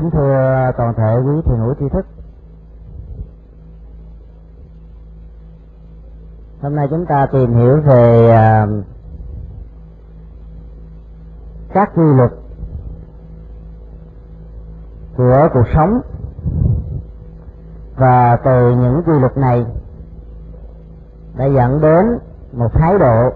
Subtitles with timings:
[0.00, 2.06] kính thưa toàn thể quý thiền hữu tri thức.
[6.62, 8.66] Hôm nay chúng ta tìm hiểu về à,
[11.72, 12.30] các quy luật
[15.16, 16.00] của cuộc sống.
[17.96, 19.66] Và từ những quy luật này
[21.36, 22.06] đã dẫn đến
[22.52, 23.30] một thái độ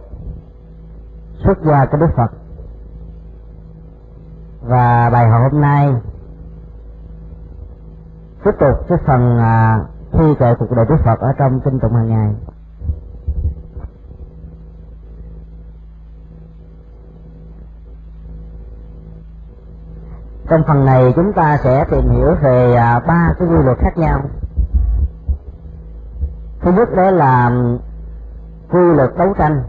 [1.44, 2.32] xuất gia của Đức Phật.
[4.62, 5.94] Và bài học hôm nay
[8.44, 9.80] tiếp tục cái phần à,
[10.12, 12.34] thi kệ cuộc đời Đức Phật ở trong kinh tụng hàng ngày.
[20.48, 23.98] Trong phần này chúng ta sẽ tìm hiểu về à, ba cái quy luật khác
[23.98, 24.20] nhau.
[26.60, 27.50] Thứ nhất đó là
[28.70, 29.62] quy luật đấu tranh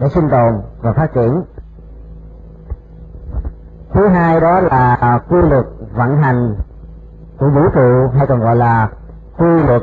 [0.00, 1.42] để sinh tồn và phát triển.
[3.92, 6.54] Thứ hai đó là quy luật vận hành
[7.38, 8.90] của vũ trụ hay còn gọi là
[9.38, 9.82] quy luật.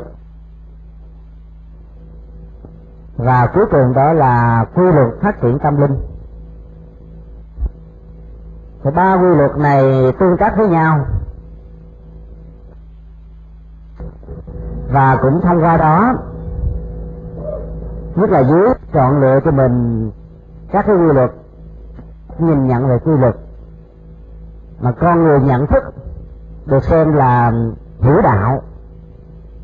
[3.16, 5.96] Và cuối cùng đó là quy luật phát triển tâm linh.
[8.84, 11.06] Thì ba quy luật này tương tác với nhau.
[14.92, 16.12] Và cũng thông qua đó,
[18.14, 20.10] nhất là dưới chọn lựa cho mình
[20.72, 21.30] các cái quy luật,
[22.38, 23.36] nhìn nhận về quy luật.
[24.80, 25.84] Mà con người nhận thức
[26.66, 27.52] được xem là
[28.00, 28.62] hiểu đạo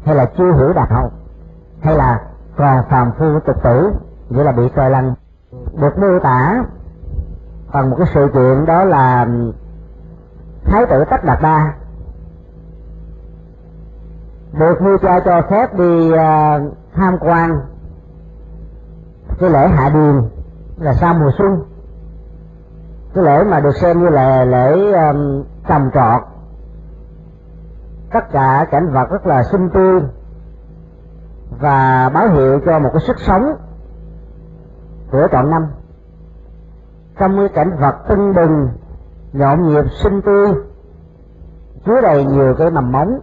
[0.04, 1.10] hay là chưa hiểu đạo
[1.82, 2.20] hay là
[2.56, 3.92] còn phàm phu tục tử
[4.28, 5.14] nghĩa là bị coi lăng.
[5.80, 6.64] Được mô tả
[7.72, 9.26] bằng một cái sự kiện đó là
[10.64, 11.74] thái tử tất đạt đa
[14.52, 17.60] được vua cha cho phép đi uh, tham quan
[19.38, 20.22] cái lễ hạ điền
[20.78, 21.64] là sau mùa xuân.
[23.14, 26.22] Cái lễ mà được xem như là lễ um, trồng trọt
[28.12, 30.00] tất cả cảnh vật rất là xinh tươi
[31.60, 33.44] và báo hiệu cho một cái sức sống
[35.10, 35.66] của trọn năm.
[37.18, 38.68] Trong cái cảnh vật tưng bừng,
[39.32, 40.52] nhộn nhịp xinh tươi,
[41.86, 43.20] chứa đầy nhiều cái mầm móng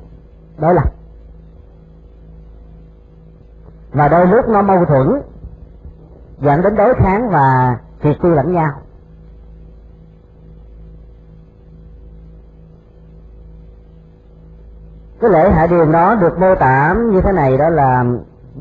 [0.57, 0.83] đó là.
[3.91, 5.21] Và đôi lúc nó mâu thuẫn,
[6.39, 8.69] dẫn đến đối kháng và triệt tiêu lẫn nhau.
[15.21, 18.05] Cái lễ hạ điền đó được mô tả như thế này đó là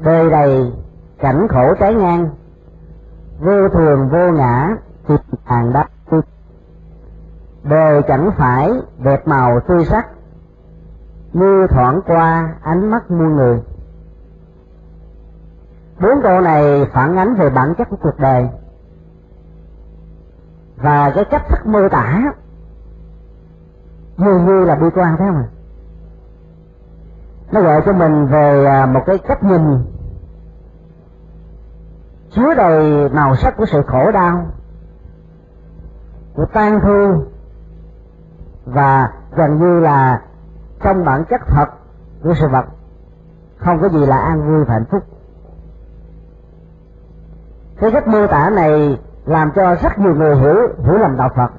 [0.04, 0.72] đời đầy
[1.18, 2.30] cảnh khổ trái ngang,
[3.38, 4.76] vô thường, vô ngã
[5.08, 5.90] tìm hàng đắp
[7.62, 10.08] đời chẳng phải đẹp màu tươi sắc,
[11.32, 13.60] như thoảng qua ánh mắt muôn người.
[16.00, 18.48] Bốn câu này phản ánh về bản chất của cuộc đời
[20.76, 22.22] và cái cách thức mô tả.
[24.16, 25.48] Dường như là bi quan thế mà
[27.52, 29.62] nó gợi cho mình về à, một cái cách nhìn
[32.30, 34.46] chứa đầy màu sắc của sự khổ đau,
[36.34, 37.30] của tan thương
[38.64, 40.22] và gần như là
[40.82, 41.68] trong bản chất thật
[42.22, 42.64] của sự vật.
[43.58, 45.02] Không có gì là an vui và hạnh phúc.
[47.80, 50.54] Cái cách mô tả này làm cho rất nhiều người hiểu
[50.84, 51.50] hiểu lầm đạo phật,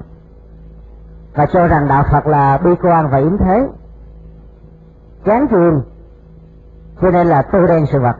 [1.34, 3.68] và cho rằng đạo phật là bi quan và yếm thế
[5.24, 5.82] chán chường
[7.00, 8.16] cho nên là tô đen sự vật.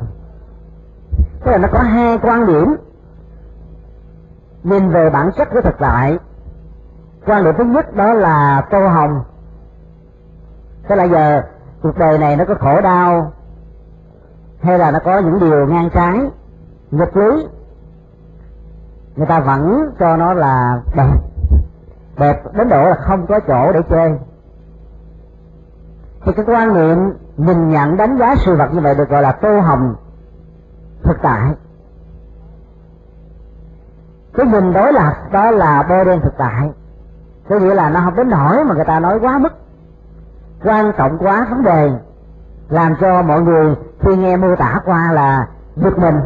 [1.44, 2.76] Tức là nó có hai quan điểm.
[4.62, 6.18] Nhìn về bản chất của thực tại.
[7.26, 9.22] Quan điểm thứ nhất đó là tô hồng.
[10.88, 11.42] Tức là giờ
[11.82, 13.32] cuộc đời này nó có khổ đau,
[14.62, 16.18] hay là nó có những điều ngang trái,
[16.90, 17.46] nghịch lý.
[19.16, 21.12] Người ta vẫn cho nó là đẹp.
[22.18, 24.18] Đẹp đến độ là không có chỗ để chơi
[26.24, 29.32] thì cái quan niệm nhìn nhận đánh giá sự vật như vậy được gọi là
[29.32, 29.94] tô hồng
[31.02, 31.54] thực tại.
[34.34, 36.70] Cái nhìn đối lập đó là bơ đen thực tại.
[37.48, 39.52] Có nghĩa là nó không đến nổi mà người ta nói quá mức,
[40.64, 41.90] quan trọng quá vấn đề,
[42.68, 46.20] làm cho mọi người khi nghe mô tả qua là giật mình,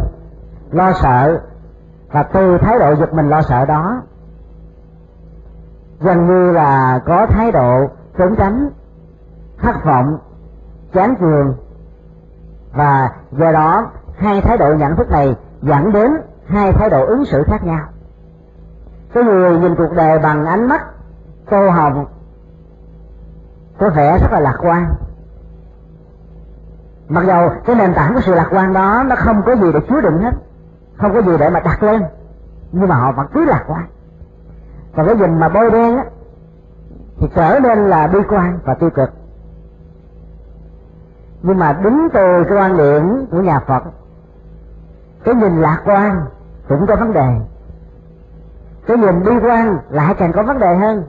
[0.70, 1.40] lo sợ
[2.12, 4.02] và từ thái độ giật mình lo sợ đó,
[6.00, 7.86] gần như là có thái độ
[8.18, 8.70] trốn tránh
[9.64, 10.18] thất vọng,
[10.92, 11.54] chán chường
[12.72, 16.12] và do đó, hai thái độ nhận thức này dẫn đến
[16.46, 17.86] hai thái độ ứng xử khác nhau.
[19.14, 20.84] Cái người nhìn cuộc đời bằng ánh mắt
[21.50, 22.06] tô hồng,
[23.78, 24.94] có vẻ rất là lạc quan.
[27.08, 29.80] Mặc dầu cái nền tảng của sự lạc quan đó nó không có gì để
[29.88, 30.32] chứa đựng hết,
[30.96, 32.02] không có gì để mà đặt lên,
[32.72, 33.86] nhưng mà họ vẫn cứ lạc quan.
[34.92, 36.04] Và cái nhìn mà bôi đen á,
[37.20, 39.10] thì trở nên là bi quan và tiêu cực
[41.46, 43.82] nhưng mà đứng từ cái quan điểm của nhà Phật,
[45.24, 46.16] cái nhìn lạc quan
[46.68, 47.28] cũng có vấn đề.
[48.86, 51.04] Cái nhìn bi quan lại càng có vấn đề hơn.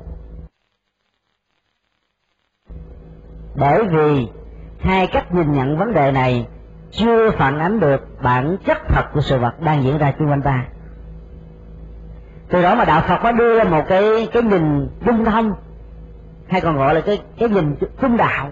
[3.55, 4.29] Bởi vì
[4.79, 6.47] hai cách nhìn nhận vấn đề này
[6.91, 10.41] chưa phản ánh được bản chất thật của sự vật đang diễn ra xung quanh
[10.41, 10.65] ta.
[12.49, 15.53] Từ đó mà đạo Phật có đưa ra một cái cái nhìn dung thông,
[16.47, 18.49] hay còn gọi là cái cái nhìn trung đạo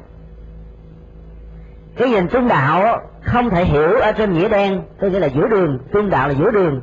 [1.97, 5.47] cái nhìn trung đạo không thể hiểu ở trên nghĩa đen tôi nghĩa là giữa
[5.47, 6.81] đường, trung đạo là giữa đường.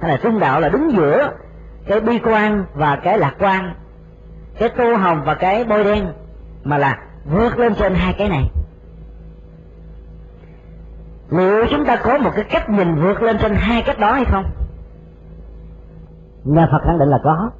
[0.00, 1.30] Hay là trung đạo là đứng giữa
[1.86, 3.74] cái bi quan và cái lạc quan,
[4.58, 6.12] cái tô hồng và cái bôi đen,
[6.64, 8.50] mà là vượt lên trên hai cái này.
[11.30, 14.24] Liệu chúng ta có một cái cách nhìn vượt lên trên hai cách đó hay
[14.24, 14.44] không?
[16.44, 17.50] Nhà phật khẳng định là có.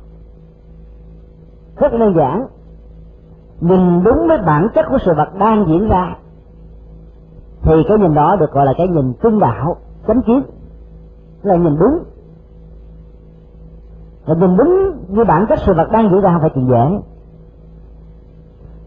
[1.81, 2.47] Rất đơn giản.
[3.61, 6.15] Nhìn đúng với bản chất của sự vật đang diễn ra
[7.63, 9.77] thì cái nhìn đó được gọi là cái nhìn trung đạo,
[10.07, 10.43] chánh kiến.
[11.43, 11.99] Là nhìn đúng.
[14.27, 17.01] Và nhìn đúng như bản chất sự vật đang diễn ra không phải chuyện dễ.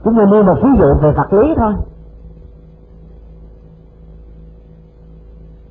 [0.04, 1.74] Chúng tôi nêu một ví dụ về vật lý thôi.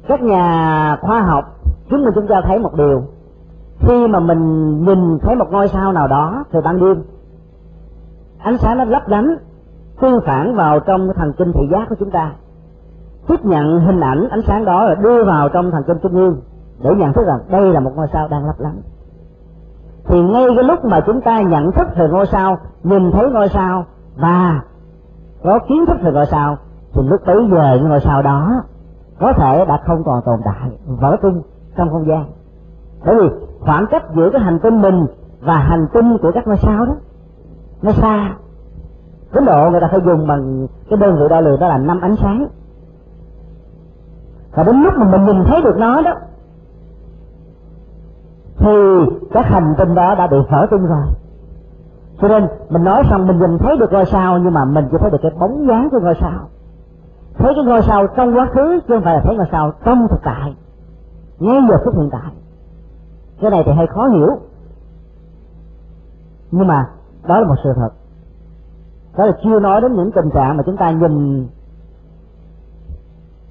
[0.09, 1.45] Các nhà khoa học,
[1.91, 3.03] chúng mình chúng ta thấy một điều.
[3.79, 7.03] Khi mà mình nhìn thấy một ngôi sao nào đó từ ban đêm,
[8.39, 9.37] ánh sáng nó lấp lánh,
[10.01, 12.33] tương phản vào trong thần kinh thị giác của chúng ta
[13.29, 16.41] tiếp nhận hình ảnh ánh sáng đó là đưa vào trong thần kinh trung ương
[16.83, 18.81] để nhận thức rằng đây là một ngôi sao đang lấp lánh.
[20.05, 23.49] Thì ngay cái lúc mà chúng ta nhận thức về ngôi sao, nhìn thấy ngôi
[23.49, 23.85] sao
[24.17, 24.61] và
[25.45, 26.57] có kiến thức về ngôi sao,
[26.93, 28.51] thì lúc bấy giờ những ngôi sao đó
[29.21, 31.43] có thể đã không còn tồn tại, vỡ tung
[31.77, 32.25] trong không gian.
[33.05, 33.29] Bởi vì
[33.61, 35.07] khoảng cách giữa cái hành tinh mình
[35.41, 36.95] và hành tinh của các ngôi sao đó,
[37.83, 38.35] nó xa.
[39.35, 42.01] Đến độ người ta phải dùng bằng cái đơn vị đo lường đó là năm
[42.01, 42.47] ánh sáng
[44.55, 46.15] và đến lúc mà mình nhìn thấy được nó đó,
[48.57, 48.71] thì
[49.33, 51.07] cái hành tinh đó đã bị vỡ tung rồi.
[52.21, 54.97] Cho nên mình nói rằng mình nhìn thấy được ngôi sao, nhưng mà mình chỉ
[55.01, 56.49] thấy được cái bóng dáng của ngôi sao.
[57.39, 60.09] Thấy cái ngôi sao trong quá khứ, chứ không phải là thấy ngôi sao trong
[60.09, 60.57] thực tại.
[61.39, 62.33] Ngay giờ phút hiện tại.
[63.41, 64.39] Cái này thì hơi khó hiểu.
[66.51, 66.89] Nhưng mà
[67.29, 67.91] đó là một sự thật.
[69.17, 71.47] Đó là chưa nói đến những tình trạng mà chúng ta nhìn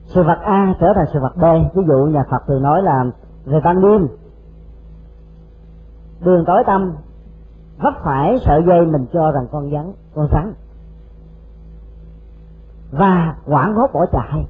[0.09, 1.43] sự vật A trở thành sự vật B.
[1.75, 3.05] Ví dụ nhà Phật thường nói là
[3.45, 4.07] về ban đêm.
[6.25, 6.93] Đường tối tâm
[7.77, 10.53] vấp phải sợi dây mình cho rằng con rắn con rắn.
[12.91, 14.47] Và quảng hốt bỏ chạy.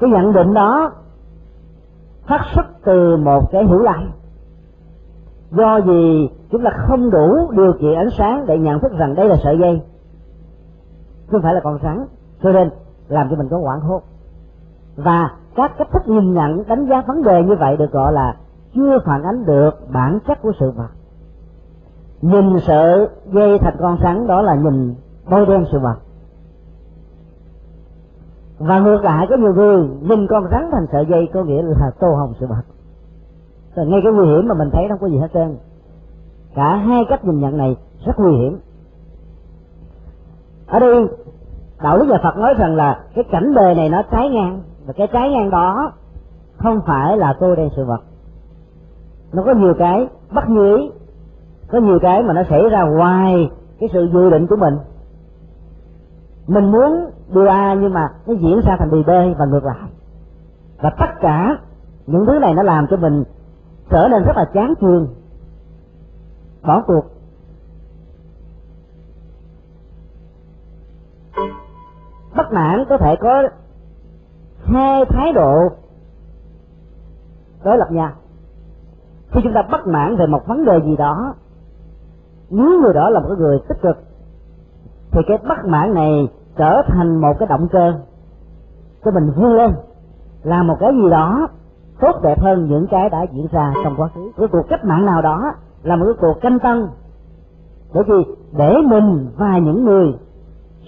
[0.00, 0.92] Cái nhận định đó
[2.26, 4.10] phát xuất từ một cái hiểu lầm
[5.50, 9.28] do gì chúng ta không đủ điều kiện ánh sáng để nhận thức rằng đây
[9.28, 9.82] là sợi dây.
[11.30, 12.06] Không phải là con rắn.
[12.42, 12.70] Cho nên
[13.08, 14.02] làm cho mình có hoảng hốt.
[14.96, 18.36] Và các cách thức nhìn nhận, đánh giá vấn đề như vậy được gọi là
[18.74, 20.88] chưa phản ánh được bản chất của sự vật.
[22.22, 24.94] Nhìn sợ dây thành con rắn, đó là nhìn
[25.30, 25.96] bôi đen sự vật.
[28.58, 31.90] Và ngược lại, có nhiều người nhìn con rắn thành sợi dây, có nghĩa là
[32.00, 32.62] tô hồng sự vật.
[33.76, 35.56] Rồi ngay cái nguy hiểm mà mình thấy không có gì hết trơn.
[36.54, 38.58] Cả hai cách nhìn nhận này rất nguy hiểm.
[40.66, 41.06] Ở đây
[41.82, 44.62] đạo đức nhà phật nói rằng là cái cảnh đời này nó trái ngang.
[44.86, 45.92] Và cái trái ngang đó
[46.56, 48.00] không phải là tôi đen sự vật.
[49.32, 50.90] Nó có nhiều cái bất như ý,
[51.72, 53.50] có nhiều cái mà nó xảy ra ngoài
[53.80, 54.74] cái sự dự định của mình.
[56.46, 59.88] Mình muốn điều A nhưng mà nó diễn ra thành điều B và ngược lại.
[60.82, 61.58] Và tất cả
[62.06, 63.24] những thứ này nó làm cho mình
[63.90, 65.08] trở nên rất là chán chường,
[66.66, 67.04] bỏ cuộc.
[72.36, 73.42] Bất mãn có thể có
[74.64, 75.68] hai thái độ
[77.64, 78.10] đối lập nhau.
[79.30, 81.34] Khi chúng ta bất mãn về một vấn đề gì đó,
[82.50, 83.96] nếu người đó là một người tích cực,
[85.10, 87.92] thì cái bất mãn này trở thành một cái động cơ
[89.04, 89.74] cho mình vươn lên
[90.42, 91.48] làm một cái gì đó
[92.00, 94.30] tốt đẹp hơn những cái đã diễn ra trong quá khứ.
[94.36, 96.88] Cái cuộc cách mạng nào đó là một cái cuộc canh tân,
[97.94, 100.14] bởi vì để mình và những người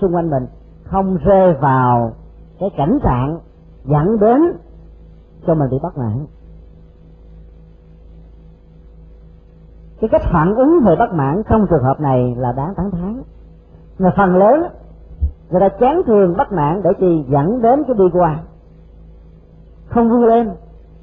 [0.00, 0.46] xung quanh mình
[0.90, 2.12] không rơi vào
[2.60, 3.38] cái cảnh trạng
[3.84, 4.40] dẫn đến
[5.46, 6.26] cho mình bị bất mãn
[10.00, 13.22] cái cách phản ứng về bất mãn trong trường hợp này là đáng tán thán.
[13.98, 14.62] Mà phần lớn,
[15.50, 18.38] người ta chán thường bất mãn để chi dẫn đến cái đi qua
[19.86, 20.50] không vươn lên.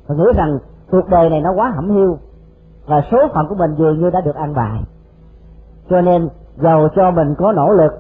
[0.08, 0.58] Và nghĩ rằng
[0.92, 2.18] cuộc đời này nó quá hẩm hiu
[2.86, 4.84] và số phận của mình dường như đã được an bài.
[5.90, 7.92] Cho nên, giàu cho mình có nỗ lực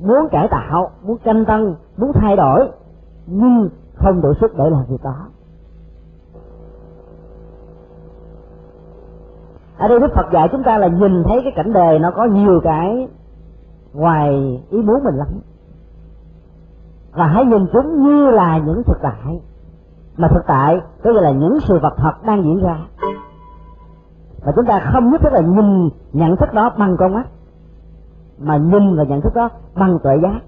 [0.00, 2.68] muốn cải tạo, muốn canh tăng muốn thay đổi,
[3.26, 5.26] nhưng không đủ sức để làm việc đó.
[9.78, 12.24] Ở đây đức phật dạy chúng ta là nhìn thấy cái cảnh đề nó có
[12.24, 13.08] nhiều cái
[13.92, 15.28] ngoài ý muốn mình lắm.
[17.12, 19.40] Và hãy nhìn chúng như là những thực tại,
[20.16, 22.78] mà thực tại có nghĩa là những sự vật thật đang diễn ra.
[24.44, 27.26] Và chúng ta không nhất thiết là nhìn nhận thức đó bằng con mắt
[28.40, 30.40] mà nhìn và nhận thức đó bằng tuệ giác.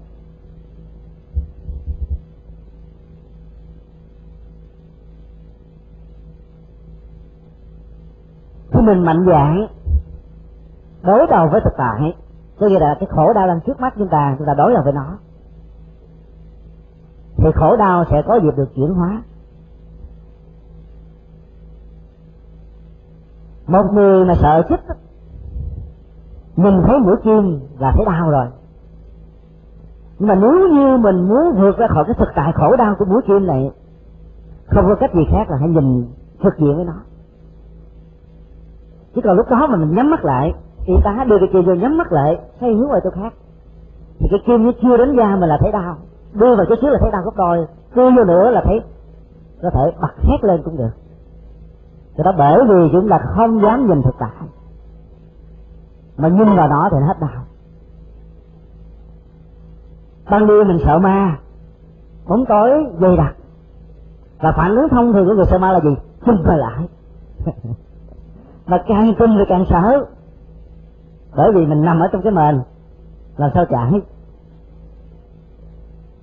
[8.71, 9.67] Khi mình mạnh dạng,
[11.03, 12.15] đối đầu với thực tại,
[12.59, 14.83] có nghĩa là cái khổ đau đang trước mắt chúng ta chúng ta đối đầu
[14.83, 15.17] với nó,
[17.37, 19.23] thì khổ đau sẽ có dịp được chuyển hóa.
[23.67, 24.95] Một người mà sợ chết
[26.63, 28.45] nhìn thấy mũi kim là thấy đau rồi.
[30.19, 33.05] Nhưng mà nếu như mình muốn vượt ra khỏi cái thực tại khổ đau của
[33.05, 33.71] mũi kim này,
[34.65, 36.05] không có cách gì khác là hãy nhìn
[36.43, 36.93] thực diện với nó
[39.15, 40.53] chứ còn lúc đó mà mình nhắm mắt lại,
[40.85, 43.33] y tá đưa cái kim vô nhắm mắt lại thấy hướng qua chỗ khác,
[44.19, 45.95] thì cái kim nó chưa đến da mình là thấy đau.
[46.33, 47.65] Đưa vào chỗ trước là thấy đau gấp đôi,
[47.95, 48.81] đưa vô nữa là thấy,
[49.61, 50.89] có thể bật hét lên cũng được.
[52.17, 54.47] Cho đó bởi vì chúng ta không dám nhìn thực tại
[56.21, 57.43] mà nhìn vào nó thì nó hết đau.
[60.29, 61.37] Ban đêm mình sợ ma,
[62.27, 62.69] bóng tối
[63.01, 63.35] dày đặc.
[64.39, 65.95] Và phản ứng thông thường của người sợ ma là gì?
[66.25, 66.87] Chung về lại.
[68.65, 70.05] Mà càng tin thì càng sợ.
[71.35, 72.61] Bởi vì mình nằm ở trong cái mền,
[73.37, 73.91] làm sao chạy?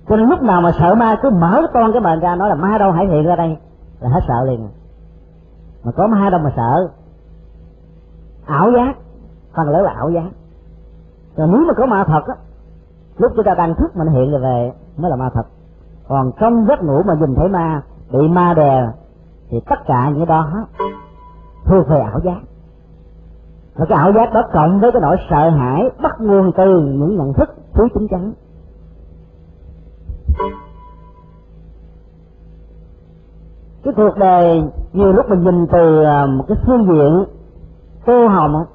[0.09, 2.55] Cho nên lúc nào mà sợ ma cứ mở con cái mền ra nói là
[2.55, 3.57] ma đâu hãy hiện ra đây,
[3.99, 4.67] là hết sợ liền.
[5.83, 6.89] Mà có ma đâu mà sợ.
[8.45, 8.95] Ảo giác
[9.65, 10.29] phần lớn là ảo giác.
[11.37, 12.35] Còn nếu mà có ma thật á,
[13.17, 15.43] lúc chúng ta đang thức mà nó hiện rồi về, mới là ma thật.
[16.07, 18.87] Còn trong giấc ngủ mà nhìn thấy ma, bị ma đè,
[19.49, 20.67] thì tất cả những đó
[21.65, 22.39] thuộc về ảo giác.
[23.75, 27.17] Và cái ảo giác đó cộng với cái nỗi sợ hãi, bắt nguồn từ những
[27.17, 28.33] nhận thức thiếu chính chắn.
[33.83, 34.63] Cái cuộc đời
[34.93, 37.25] nhiều lúc mình nhìn từ à, một cái phương diện
[38.05, 38.65] tô hồng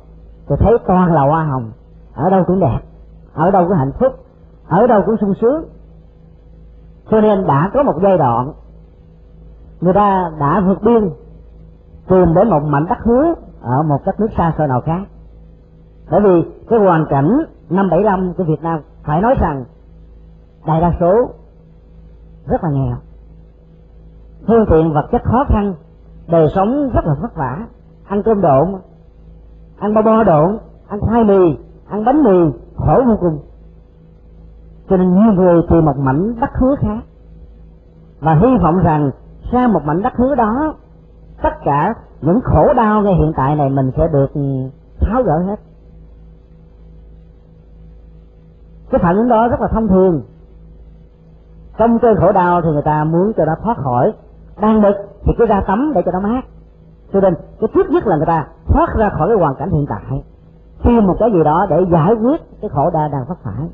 [0.48, 1.72] tôi thấy toàn là hoa hồng.
[2.14, 2.80] Ở đâu cũng đẹp.
[3.34, 4.12] Ở đâu cũng hạnh phúc.
[4.68, 5.64] Ở đâu cũng sung sướng.
[7.10, 8.52] Cho nên đã có một giai đoạn,
[9.80, 11.10] người ta đã vượt biên,
[12.08, 15.02] tìm đến một mảnh đất hứa ở một đất nước xa xôi nào khác.
[16.10, 17.38] Bởi vì cái hoàn cảnh
[17.70, 19.64] năm bảy năm của Việt Nam, phải nói rằng
[20.66, 21.30] đại đa số
[22.46, 22.96] rất là nghèo.
[24.46, 25.74] Phương tiện vật chất khó khăn,
[26.28, 27.66] đời sống rất là vất vả,
[28.08, 28.74] ăn cơm độn
[29.78, 33.38] ăn bao bo độn ăn khoai mì, ăn bánh mì, khổ vô cùng.
[34.88, 36.98] Cho nên nhiều người tìm một mảnh đất hứa khác.
[38.20, 39.10] Và hy vọng rằng
[39.52, 40.74] sang một mảnh đất hứa đó,
[41.42, 44.40] tất cả những khổ đau ngay hiện tại này mình sẽ được ừ,
[45.00, 45.56] tháo gỡ hết.
[48.90, 50.22] Cái phản ứng đó rất là thông thường.
[51.78, 54.12] Trong cơn khổ đau thì người ta muốn cho nó thoát khỏi.
[54.60, 56.42] Đang bực thì cứ ra tắm để cho nó mát
[57.14, 59.86] cho nên, cái trước nhất là người ta thoát ra khỏi cái hoàn cảnh hiện
[59.88, 60.24] tại.
[60.82, 63.68] Tìm một cái gì đó để giải quyết cái khổ đau đang phát phải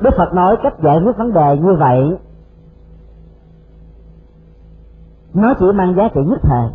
[0.00, 2.18] đức phật nói cách giải quyết vấn đề như vậy,
[5.34, 6.70] nó chỉ mang giá trị nhất thời.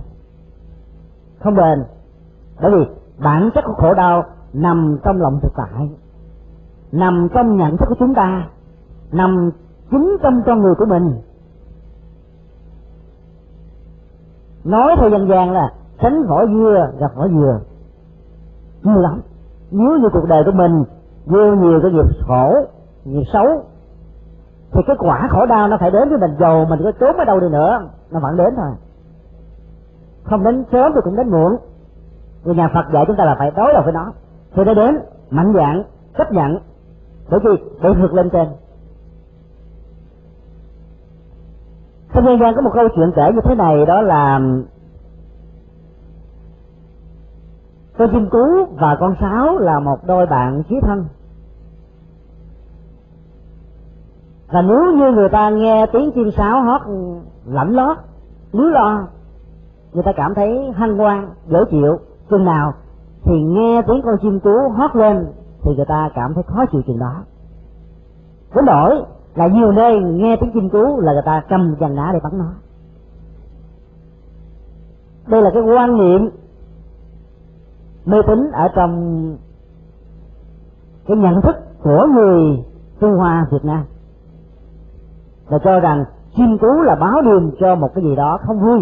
[1.39, 1.83] Không bền,
[2.61, 2.85] bởi vì
[3.23, 4.23] bản chất của khổ đau
[4.53, 5.89] nằm trong lòng thực tại,
[6.91, 8.47] nằm trong nhận thức của chúng ta,
[9.11, 9.51] nằm
[9.91, 11.21] chính trong con người của mình.
[14.63, 17.59] Nói theo dân gian là, tránh vỏ dưa, gặp vỏ dừa.
[18.83, 19.21] Nhiều lắm.
[19.71, 20.83] Nếu như cuộc đời của mình
[21.25, 22.55] gieo nhiều cái nghiệp khổ,
[23.05, 23.63] nghiệp xấu,
[24.71, 26.31] thì cái quả khổ đau nó phải đến với mình.
[26.39, 28.71] Dầu mình có trốn ở đâu đi nữa, nó vẫn đến thôi.
[30.23, 31.57] Không đến sớm thì cũng đến muộn.
[32.43, 34.11] Người nhà Phật dạy chúng ta là phải đối đầu với nó.
[34.55, 34.99] Thì nó đến
[35.29, 35.83] mạnh dạng,
[36.17, 36.57] chấp nhận.
[37.29, 37.51] Bởi vì
[37.81, 38.47] để vượt lên trên.
[42.13, 44.39] Trong nhân gian có một câu chuyện kể như thế này, đó là
[47.97, 51.05] con chim cú và con sáo là một đôi bạn chí thân.
[54.47, 56.81] Và nếu như người ta nghe tiếng chim sáo hót
[57.45, 57.97] lạnh lót
[58.51, 59.07] líu lo,
[59.93, 61.99] người ta cảm thấy hăng hoan, dễ chịu,
[62.29, 62.73] chừng nào
[63.23, 65.25] thì nghe tiếng con chim cú hót lên
[65.63, 67.23] thì người ta cảm thấy khó chịu chừng đó.
[68.55, 69.03] Đến đổi
[69.35, 72.37] là nhiều nơi nghe tiếng chim cú là người ta cầm dàn đá để bắn
[72.37, 72.53] nó.
[75.27, 76.29] Đây là cái quan niệm
[78.05, 79.37] mê tín ở trong
[81.07, 82.63] cái nhận thức của người
[82.99, 83.83] Trung Hoa Việt Nam.
[85.49, 88.81] Là cho rằng chim cú là báo điềm cho một cái gì đó không vui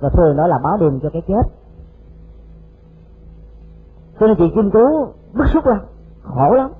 [0.00, 1.42] và thường đó là báo điềm cho cái chết.
[4.20, 5.78] Cho nên chị, chim cú bức xúc lắm,
[6.22, 6.70] khổ lắm.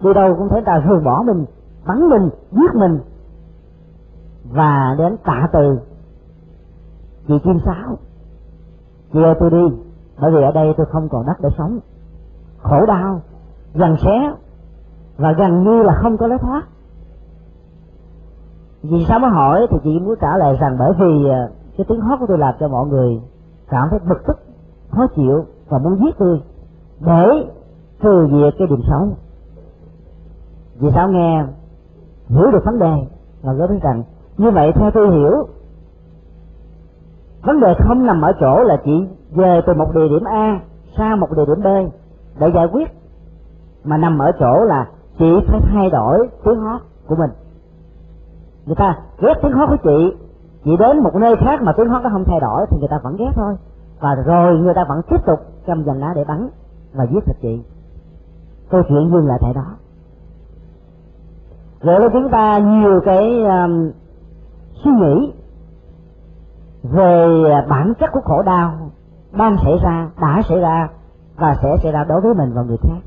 [0.00, 1.44] Đi đâu cũng thấy ta thường bỏ mình
[1.86, 2.98] bắn mình, giết mình.
[4.50, 5.78] Và đến tạ từ,
[7.28, 7.98] chị chim sáo.
[9.12, 9.76] Chị ơi, tôi đi,
[10.20, 11.78] bởi vì ở đây tôi không còn đất để sống.
[12.62, 13.20] Khổ đau,
[13.74, 14.32] gần xé,
[15.16, 16.62] và gần như là không có lối thoát.
[18.82, 22.00] Vì sao mới hỏi thì chị muốn trả lời rằng bởi vì à, cái tiếng
[22.00, 23.20] hót của tôi làm cho mọi người
[23.68, 24.36] cảm thấy bực tức,
[24.90, 26.42] khó chịu và muốn giết tôi
[27.00, 27.48] để
[28.02, 29.08] trừ diệt cái điểm xấu
[30.78, 31.44] vì sao nghe
[32.28, 33.06] hiểu được vấn đề
[33.42, 34.02] là gỡ biết rằng,
[34.36, 35.46] như vậy theo tôi hiểu,
[37.42, 40.60] vấn đề không nằm ở chỗ là chị về từ một địa điểm a
[40.98, 41.66] sang một địa điểm b
[42.40, 42.88] để giải quyết,
[43.84, 47.30] mà nằm ở chỗ là chị phải thay đổi tiếng hót của mình.
[48.66, 50.16] Người ta ghét tiếng hót của chị
[50.64, 53.00] chị đến một nơi khác mà tiếng hót nó không thay đổi thì người ta
[53.02, 53.54] vẫn ghét thôi.
[54.00, 56.48] Và rồi người ta vẫn tiếp tục cầm dành lá để bắn
[56.94, 57.62] và giết thịt chị.
[58.70, 59.64] Câu chuyện dừng lại tại đó
[61.80, 63.90] rồi là chúng ta nhiều cái um,
[64.84, 65.32] suy nghĩ
[66.82, 68.72] về bản chất của khổ đau
[69.32, 70.88] đang xảy ra đã xảy ra
[71.36, 73.00] và sẽ xảy ra đối với mình và người khác.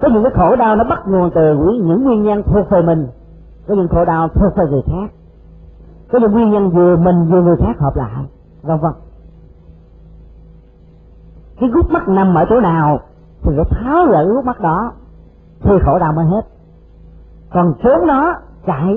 [0.00, 3.06] Có những cái khổ đau nó bắt nguồn từ những nguyên nhân thuộc về mình
[3.68, 5.12] có những khổ đau thuộc về người khác.
[6.12, 8.24] Có những nguyên nhân vừa mình vừa người khác hợp lại
[8.62, 8.92] vân vân.
[11.60, 13.00] Cái gút mắt nằm ở chỗ nào
[13.42, 14.92] thì phải tháo gỡ gút mắt đó
[15.60, 16.42] thì khổ đau mới hết
[17.54, 18.34] còn trốn nó
[18.66, 18.96] chạy.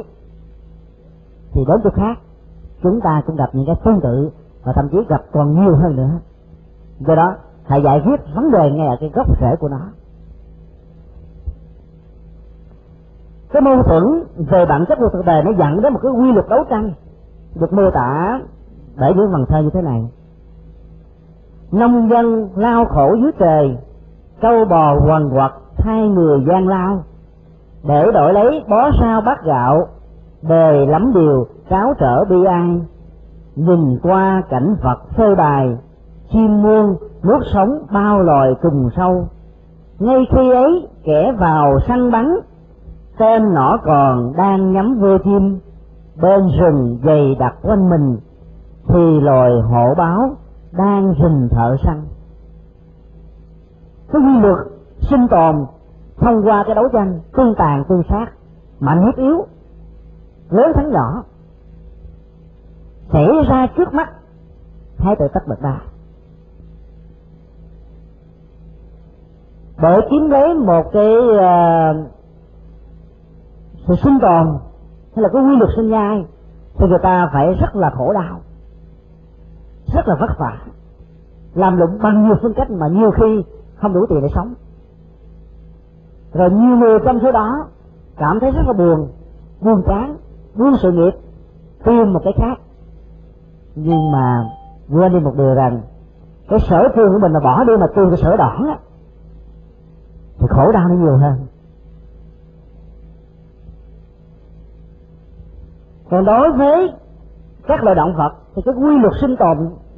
[1.51, 2.17] Thì đến chỗ khác,
[2.83, 4.31] chúng ta cũng gặp những cái tương tự
[4.63, 6.11] và thậm chí gặp còn nhiều hơn nữa.
[6.99, 7.35] Do đó,
[7.65, 9.81] hãy giải quyết vấn đề ngay ở cái gốc rễ của nó.
[13.49, 16.31] Cái mâu thuẫn về bản chất của thực đề nó dẫn đến một cái quy
[16.31, 16.93] luật đấu tranh,
[17.55, 18.41] được mô tả
[18.99, 20.09] bởi những vần thơ như thế này.
[21.71, 23.77] Nông dân lao khổ dưới trời
[24.41, 27.03] câu bò quằn quật hai người gian lao
[27.87, 29.87] để đổi lấy bó sao bát gạo
[30.41, 32.81] đời lắm điều cáo trở bi ai.
[33.55, 35.77] Nhìn qua cảnh vật phơi bài,
[36.31, 39.27] chim muôn nuốt sống bao loài trùng sâu.
[39.99, 42.35] Ngay khi ấy, kẻ vào săn bắn,
[43.19, 45.59] tên nỏ còn đang nhắm vô chim.
[46.21, 48.17] Bên rừng dày đặc quanh mình,
[48.87, 50.29] thì loài hộ báo
[50.77, 52.01] đang rình thợ săn.
[54.11, 54.57] Cái quy luật
[54.99, 55.55] sinh tồn
[56.17, 58.25] thông qua cái đấu tranh tương tàn tương sát
[58.79, 59.45] mạnh hiếp yếu
[60.49, 61.23] lớn thắng nhỏ
[63.11, 64.09] xảy ra trước mắt
[64.97, 65.81] hai tội tất bật ba
[69.81, 72.07] để kiếm lấy một cái uh,
[73.87, 74.47] sự sinh tồn
[75.15, 76.25] hay là cái quy luật sinh nhai
[76.77, 78.39] thì người ta phải rất là khổ đau
[79.93, 80.57] rất là vất vả
[81.55, 83.43] làm lụng bằng nhiều phương cách mà nhiều khi
[83.75, 84.53] không đủ tiền để sống
[86.35, 87.67] rồi nhiều người trong số đó
[88.17, 89.07] cảm thấy rất là buồn
[89.61, 90.17] buồn chán
[90.55, 91.11] buông sự nghiệp,
[91.85, 92.59] tìm một cái khác.
[93.75, 94.43] Nhưng mà
[94.91, 95.81] quên đi một điều rằng,
[96.49, 98.77] cái sở trường của mình là bỏ đi mà tìm cái sở đỏ á,
[100.39, 101.35] thì khổ đau nó nhiều hơn.
[106.09, 106.93] Còn đối với
[107.67, 109.57] các loài động vật, thì cái quy luật sinh tồn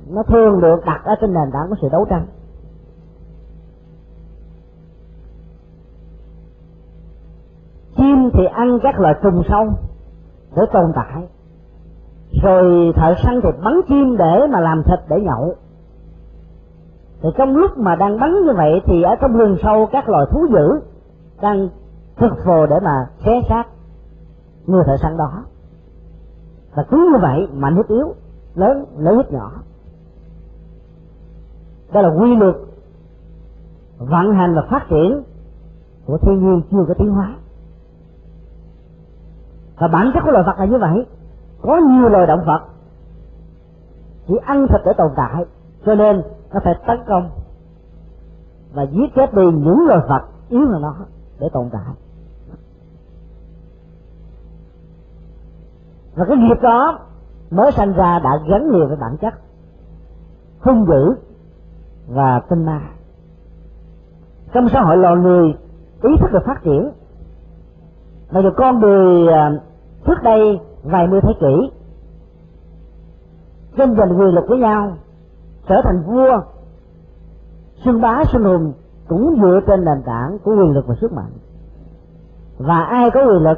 [0.10, 2.26] nó thường được đặt ở trên nền tảng của sự đấu tranh.
[8.17, 9.67] Chim thì ăn các loài trùng sâu
[10.56, 11.27] để tồn tại.
[12.43, 15.56] Rồi thợ săn thì bắn chim để mà làm thịt để nhậu.
[17.21, 20.25] Thì trong lúc mà đang bắn như vậy thì ở trong rừng sâu các loài
[20.32, 20.80] thú dữ
[21.41, 21.69] đang
[22.15, 23.63] thực phồ để mà xé xác
[24.67, 25.43] người thợ săn đó.
[26.75, 28.13] Và cứ như vậy mạnh hết yếu
[28.56, 29.51] lớn lớn hết nhỏ.
[31.93, 32.56] Đó là quy luật
[33.97, 35.23] vận hành và phát triển
[36.06, 37.37] của thiên nhiên chưa có tiến hóa
[39.80, 41.06] và bản chất của loài vật là như vậy.
[41.62, 42.62] Có nhiều loài động vật
[44.28, 45.46] chỉ ăn thịt để tồn tại,
[45.86, 46.22] cho nên
[46.54, 47.30] nó phải tấn công
[48.74, 50.96] và giết chết đi những loài vật yếu hơn nó
[51.40, 51.94] để tồn tại.
[56.16, 57.00] Và cái nghiệp đó
[57.52, 59.34] mới sanh ra đã gắn liền với bản chất
[60.60, 61.16] hung dữ
[62.08, 62.82] và tinh ma.
[64.54, 65.56] Trong xã hội loài người,
[66.04, 66.92] ý thức được phát triển.
[68.32, 69.62] Mà dù con người à,
[70.08, 71.72] trước đây, vài mươi thế kỷ
[73.78, 74.91] tranh giành quyền lực với nhau,
[75.67, 76.41] trở thành vua,
[77.86, 78.74] xưng bá, xưng hùng,
[79.08, 81.32] cũng dựa trên nền tảng của quyền lực và sức mạnh.
[82.58, 83.58] Và ai có quyền lực,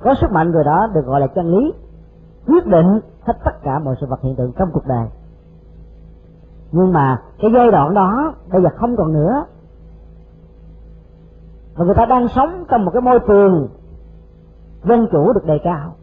[0.00, 1.72] có sức mạnh người đó được gọi là chân lý,
[2.46, 5.06] quyết định hết tất cả mọi sự vật hiện tượng trong cuộc đời.
[6.72, 9.44] Nhưng mà cái giai đoạn đó bây giờ không còn nữa.
[11.74, 13.68] Và người ta đang sống trong một cái môi trường
[14.84, 15.94] dân chủ được đề cao.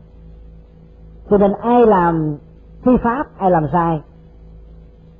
[1.30, 2.38] Cho nên ai làm
[2.86, 4.02] phi pháp, ai làm sai,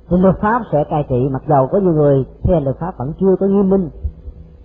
[0.08, 1.28] thì luật pháp sẽ cai trị.
[1.30, 3.90] Mặc dầu có nhiều người theo luật pháp vẫn chưa có nghiêm minh.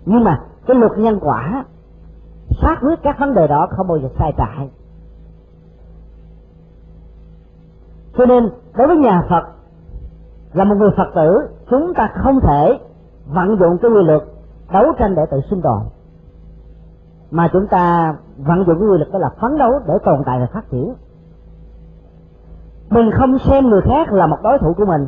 [0.06, 1.64] Nhưng mà cái luật nhân quả,
[2.62, 4.70] xác quyết các vấn đề đó không bao giờ sai trái.
[8.16, 9.44] Cho nên đối với nhà phật,
[10.52, 11.38] là một người phật tử,
[11.70, 12.78] chúng ta không thể
[13.26, 14.22] vận dụng cái quy luật
[14.72, 15.80] đấu tranh để tự sinh tồn
[17.30, 20.40] mà chúng ta vận dụng người quy luật đó là phấn đấu để tồn tại
[20.40, 20.94] và phát triển.
[22.90, 25.06] Mình không xem người khác là một đối thủ của mình.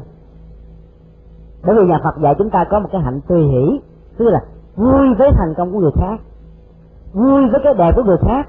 [1.64, 3.80] Bởi vì nhà Phật dạy chúng ta có một cái hạnh tùy hỷ,
[4.18, 4.44] tức là
[4.76, 6.20] vui với thành công của người khác,
[7.12, 8.48] vui với cái đẹp của người khác,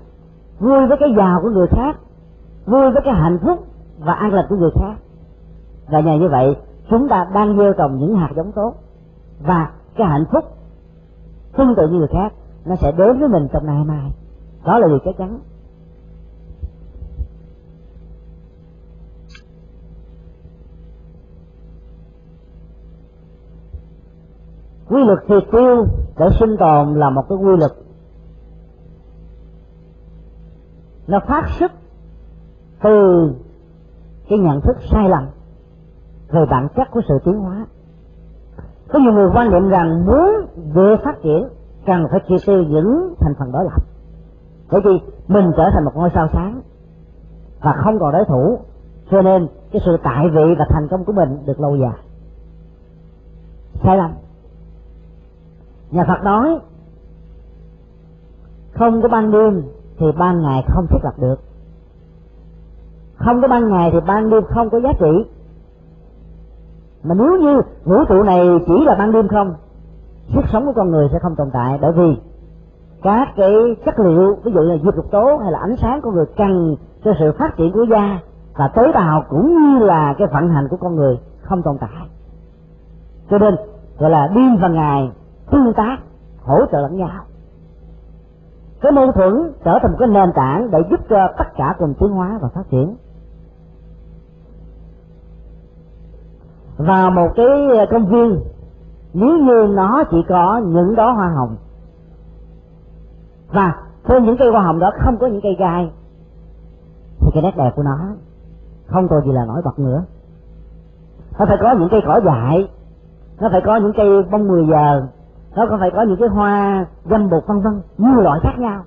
[0.60, 1.98] vui với cái giàu của người khác,
[2.66, 3.66] vui với cái hạnh phúc
[4.00, 4.96] và an lạc của người khác.
[5.88, 6.56] Và nhờ như vậy,
[6.90, 8.74] chúng ta đang gieo trồng những hạt giống tốt
[9.40, 10.44] và cái hạnh phúc
[11.58, 12.34] tương tự như người khác
[12.68, 14.12] nó sẽ đến với mình trong ngày mai.
[14.66, 15.40] Đó là điều chắc chắn.
[24.90, 25.86] Quy luật thiệt tiêu
[26.18, 27.72] để sinh tồn là một cái quy luật.
[31.08, 31.72] Nó phát xuất
[32.84, 33.32] từ
[34.30, 35.28] cái nhận thức sai lầm
[36.30, 37.66] về bản chất của sự tiến hóa.
[38.90, 41.48] Có nhiều người quan niệm rằng muốn về phát triển
[41.88, 43.82] cần phải chia tiêu những thành phần đối lập.
[44.72, 44.92] Bởi vì
[45.28, 46.62] mình trở thành một ngôi sao sáng
[47.62, 48.60] và không còn đối thủ,
[49.12, 52.00] cho nên cái sự tại vị và thành công của mình được lâu dài.
[53.84, 54.12] Sai lầm.
[55.92, 56.60] Nhà phật nói,
[58.72, 59.64] không có ban đêm
[60.00, 61.40] thì ban ngày không thiết lập được.
[63.16, 65.32] Không có ban ngày thì ban đêm không có giá trị.
[67.04, 69.56] Mà nếu như vũ trụ này chỉ là ban đêm không
[70.34, 72.22] sức sống của con người sẽ không tồn tại, bởi vì
[73.04, 73.52] các cái
[73.86, 76.76] chất liệu, ví dụ như diệp độc tố hay là ánh sáng của người cần
[77.04, 78.20] cho sự phát triển của da
[78.56, 82.08] và tế bào cũng như là cái vận hành của con người không tồn tại.
[83.30, 83.56] Cho nên,
[84.00, 85.12] gọi là đêm và ngày
[85.52, 85.98] tương tác,
[86.44, 87.24] hỗ trợ lẫn nhau.
[88.82, 91.94] Cái mâu thuẫn trở thành một cái nền tảng để giúp cho tất cả cùng
[92.00, 92.96] tiến hóa và phát triển.
[96.78, 97.48] Vào một cái
[97.92, 98.40] công viên
[99.20, 101.56] nếu như nó chỉ có những đó hoa hồng,
[103.54, 103.76] và
[104.08, 105.92] trên những cây hoa hồng đó không có những cây gai,
[107.20, 107.98] thì cái nét đẹp của nó
[108.88, 110.04] không còn gì là nổi bật nữa.
[111.40, 112.70] Nó phải có những cây cỏ dại,
[113.40, 115.08] nó phải có những cây bông mười giờ,
[115.56, 118.84] nó còn phải có những cái hoa, dâm bột, vân vân, nhiều loại khác nhau.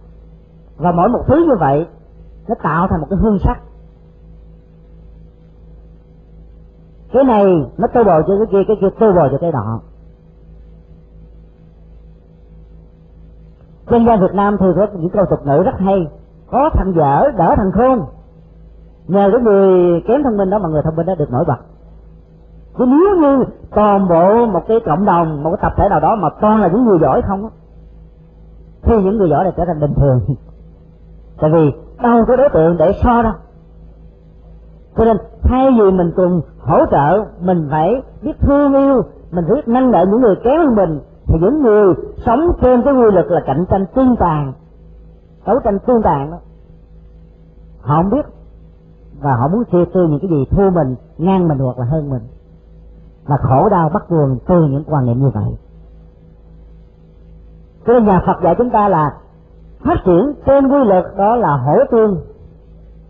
[0.77, 1.87] Và mỗi một thứ như vậy,
[2.49, 3.61] nó tạo thành một cái hương sắc.
[7.13, 7.45] Cái này
[7.79, 9.81] nó tô bồi cho cái kia cái kia tô bồi cho cái nọ
[13.91, 16.09] dân gian Việt Nam thường có những câu tục ngữ rất hay.
[16.51, 18.01] Có thằng dở đỡ thằng khôn.
[19.07, 21.57] Nhờ cái người kém thông minh đó mà người thông minh đó được nổi bật.
[22.79, 26.17] Chứ nếu như toàn bộ một cái cộng đồng, một cái tập thể nào đó
[26.17, 27.51] mà toàn là những người giỏi không á,
[28.83, 30.21] thì những người giỏi này trở thành bình thường.
[31.41, 31.73] Tại vì
[32.03, 33.33] đâu có đối tượng để so đâu.
[34.97, 39.57] Cho nên thay vì mình cùng hỗ trợ, mình phải biết thương yêu, mình phải
[39.57, 41.95] biết nâng đỡ những người kém hơn mình thì những người
[42.27, 44.53] sống trên cái quy luật là cạnh tranh tương tàn,
[45.47, 46.39] đấu tranh tương tàn đó,
[47.81, 48.27] họ không biết
[49.21, 52.11] và họ muốn chia tư những cái gì thua mình, ngang mình hoặc là hơn
[52.11, 52.23] mình.
[53.25, 55.57] Và khổ đau bắt nguồn từ những quan niệm như vậy.
[57.87, 59.17] Cho nên nhà Phật dạy chúng ta là
[59.85, 62.21] phát triển trên quy luật đó là hỗ tương,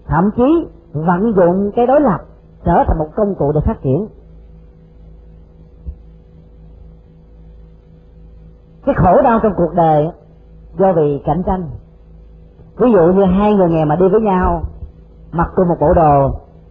[0.07, 2.19] thậm chí vận dụng cái đối lập
[2.65, 4.07] trở thành một công cụ để phát triển.
[8.85, 10.09] Cái khổ đau trong cuộc đời
[10.79, 11.71] do vì cạnh tranh.
[12.77, 14.63] Ví dụ như hai người nghèo mà đi với nhau,
[15.33, 16.31] mặc cùng một bộ đồ,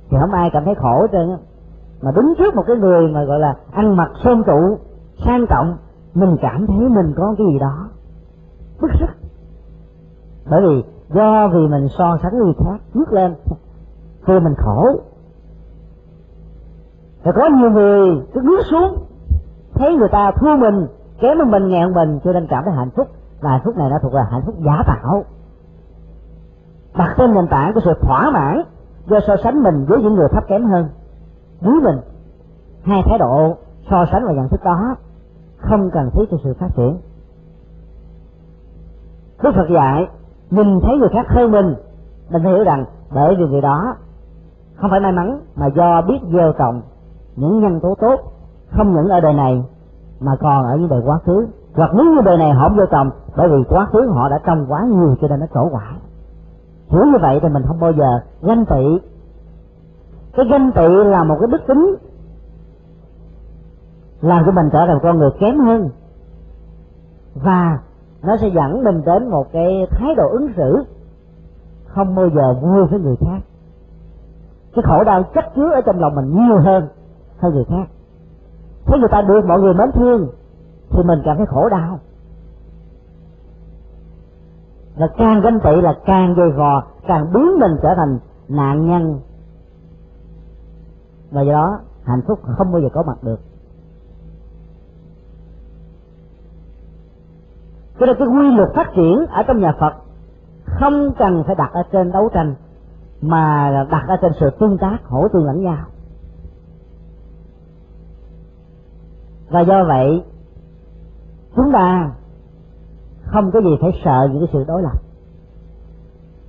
[0.09, 1.37] thì không ai cảm thấy khổ trơn
[2.01, 4.77] mà đứng trước một cái người mà gọi là ăn mặc sơn trụ,
[5.25, 5.77] sang trọng,
[6.13, 7.89] mình cảm thấy mình có cái gì đó.
[8.81, 9.09] Bức xúc.
[10.49, 13.35] Bởi vì do vì mình so sánh người khác bước lên,
[14.27, 14.99] thì mình khổ.
[17.23, 18.97] Rồi có nhiều người cứ bước xuống,
[19.73, 20.87] thấy người ta thua mình
[21.21, 23.07] kém hơn mình nghèo mình, cho nên cảm thấy hạnh phúc.
[23.41, 25.23] Và hạnh phúc này nó thuộc là hạnh phúc giả tạo.
[26.97, 28.61] Đặt trên nền tảng của sự thỏa mãn
[29.05, 30.89] do so sánh mình với những người thấp kém hơn.
[31.61, 31.97] Dưới mình,
[32.83, 33.55] hai thái độ
[33.89, 34.95] so sánh và nhận thức đó
[35.57, 36.97] không cần thiết cho sự phát triển.
[39.43, 40.07] Đức Phật dạy,
[40.49, 41.75] nhìn thấy người khác hơn mình
[42.29, 43.95] mình phải hiểu rằng bởi vì người đó
[44.75, 46.81] không phải may mắn mà do biết gieo trồng
[47.35, 48.19] những nhân tố tốt
[48.69, 49.63] không những ở đời này
[50.19, 51.47] mà còn ở những đời quá khứ.
[51.73, 54.39] Hoặc nếu như đời này họ không vô trồng bởi vì quá khứ họ đã
[54.45, 55.93] trồng quá nhiều cho nên nó trổ quả.
[56.87, 58.99] Hiểu như vậy thì mình không bao giờ ganh tị.
[60.33, 61.95] Cái ganh tị là một cái đức tính,
[64.21, 65.89] làm cho mình trở thành con người kém hơn.
[67.35, 67.79] Và
[68.23, 70.83] nó sẽ dẫn mình đến một cái thái độ ứng xử
[71.85, 73.39] không bao giờ vui với người khác.
[74.75, 76.87] Cái khổ đau chất chứa ở trong lòng mình nhiều hơn
[77.39, 77.87] hơn người khác
[78.89, 80.27] thấy người ta được mọi người mến thương,
[80.89, 81.99] thì mình cảm thấy khổ đau.
[84.95, 89.19] Là càng ganh tị là càng dây vò, càng biến mình trở thành nạn nhân.
[91.31, 93.39] Và do đó, hạnh phúc không bao giờ có mặt được.
[97.99, 99.93] Cho nên cái quy luật phát triển ở trong nhà Phật
[100.65, 102.55] không cần phải đặt ở trên đấu tranh,
[103.21, 105.85] mà đặt ở trên sự tương tác, hỗ tương lẫn nhau.
[109.49, 110.23] Và do vậy,
[111.55, 112.11] chúng ta
[113.25, 114.97] không có gì phải sợ những cái sự đối lập.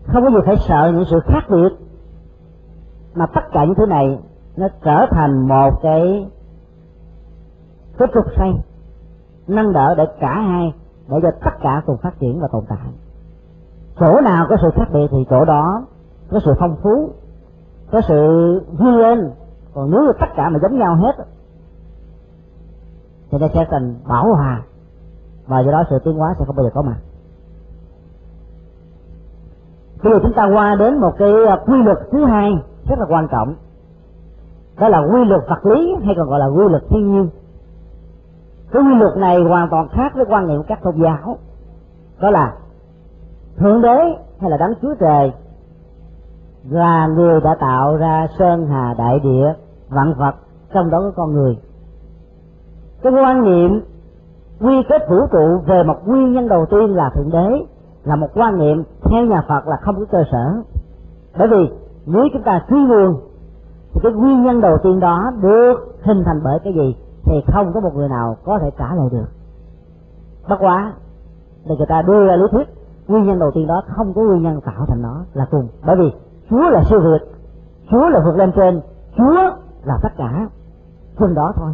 [0.06, 1.72] Không có gì phải sợ những sự khác biệt,
[3.14, 4.18] mà tất cả những thứ này
[4.56, 6.30] nó trở thành một cái
[7.98, 8.52] cái trục xoay
[9.46, 10.74] nâng đỡ để cả hai,
[11.08, 12.92] để cho tất cả cùng phát triển và tồn tại.
[14.00, 15.86] Chỗ nào có sự khác biệt thì chỗ đó
[16.30, 17.10] có sự phong phú,
[17.92, 18.16] có sự
[18.78, 19.30] vươn lên.
[19.74, 21.12] Còn nếu tất cả mà giống nhau hết
[23.31, 24.62] thì nó sẽ thành bảo hòa
[25.47, 26.97] và do đó sự tiến hóa sẽ không bao giờ có mặt.
[30.03, 32.53] Bây giờ chúng ta qua đến một cái à, quy luật thứ hai,
[32.88, 33.55] rất là quan trọng.
[34.79, 37.29] Đó là quy luật vật lý hay còn gọi là quy luật thiên nhiên.
[38.73, 41.38] Cái quy luật này hoàn toàn khác với quan niệm các tôn giáo.
[42.21, 42.55] Đó là
[43.57, 43.99] thượng đế
[44.40, 45.33] hay là đấng chúa trời
[46.71, 49.55] là người đã tạo ra sơn hà đại địa
[49.88, 50.35] vạn vật,
[50.75, 51.59] trong đó có con người
[53.02, 53.80] cái quan niệm
[54.60, 57.66] quy kết vũ trụ về một nguyên nhân đầu tiên là thượng đế,
[58.04, 60.62] là một quan niệm theo nhà Phật là không có cơ sở.
[61.38, 61.70] Bởi vì
[62.06, 63.20] nếu chúng ta suy nguồn
[63.94, 67.72] thì cái nguyên nhân đầu tiên đó được hình thành bởi cái gì thì không
[67.72, 69.26] có một người nào có thể trả lời được.
[70.48, 70.92] Bất quá,
[71.68, 72.68] để người ta đưa ra lý thuyết,
[73.08, 75.68] nguyên nhân đầu tiên đó không có nguyên nhân tạo thành nó là cùng.
[75.86, 76.12] Bởi vì
[76.50, 77.28] chúa là siêu việt,
[77.90, 78.80] chúa là vượt lên trên,
[79.16, 79.34] chúa
[79.84, 80.48] là tất cả.
[81.16, 81.70] Phần đó thôi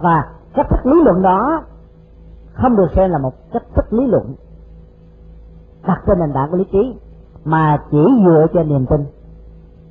[0.00, 1.62] và cách thức lý luận đó
[2.52, 4.34] không được xem là một cách thức lý luận
[5.86, 6.98] đặt trên nền tảng của lý trí,
[7.44, 9.00] mà chỉ dựa trên niềm tin.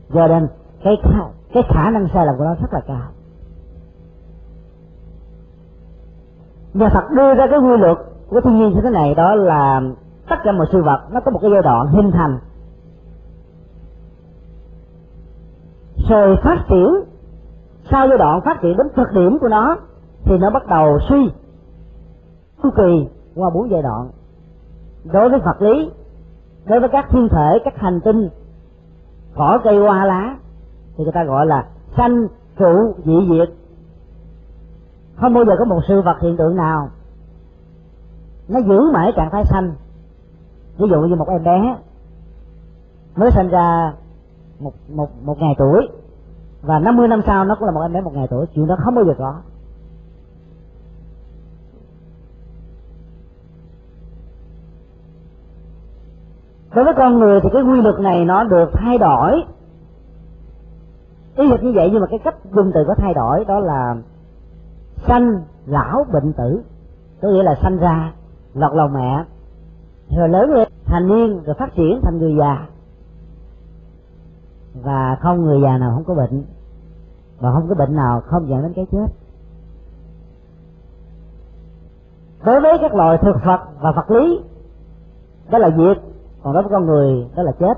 [0.10, 0.48] Do nên,
[0.84, 1.20] cái khả
[1.54, 3.02] cái khả năng sai lầm của nó rất là cao.
[6.74, 7.98] Nhà Phật đưa ra cái quy luật
[8.30, 9.82] của thiên nhiên như thế này, đó là
[10.30, 12.40] tất cả mọi sự vật nó có một cái giai đoạn hình thành,
[16.10, 16.90] rồi phát triển.
[17.92, 19.78] Sau giai đoạn phát triển đến thực điểm của nó
[20.28, 21.32] thì nó bắt đầu suy.
[22.64, 24.10] Chu kỳ qua bốn giai đoạn.
[25.04, 25.92] Đối với vật lý,
[26.66, 28.30] đối với các thiên thể, các hành tinh,
[29.36, 30.38] cỏ, cây, hoa, lá,
[30.98, 32.28] thì người ta gọi là sanh,
[32.60, 33.50] trụ, dị diệt.
[35.16, 36.90] Không bao giờ có một sự vật hiện tượng nào
[38.48, 39.74] nó giữ mãi trạng thái sanh.
[40.78, 41.78] Ví dụ như một em bé
[43.16, 43.94] mới sinh ra
[44.60, 45.88] một một một ngày tuổi
[46.62, 48.76] và 50 năm sau nó cũng là một em bé một ngày tuổi, chuyện đó
[48.80, 49.36] không bao giờ có.
[56.78, 59.44] Đối với con người thì cái quy luật này nó được thay đổi.
[61.36, 63.96] Ý luật như vậy nhưng mà cái cách dùng từ có thay đổi đó là
[65.08, 66.62] sanh lão bệnh tử.
[67.22, 68.14] Có nghĩa là sanh ra,
[68.54, 69.24] lọt lòng mẹ,
[70.18, 72.68] rồi lớn lên thành niên, rồi phát triển thành người già.
[74.84, 76.44] Và không người già nào không có bệnh.
[77.40, 79.08] Và không có bệnh nào không dẫn đến cái chết.
[82.46, 84.42] Đối với các loài thực vật và vật lý,
[85.50, 85.98] đó là diệt
[86.44, 87.74] còn đối với con người đó là chết.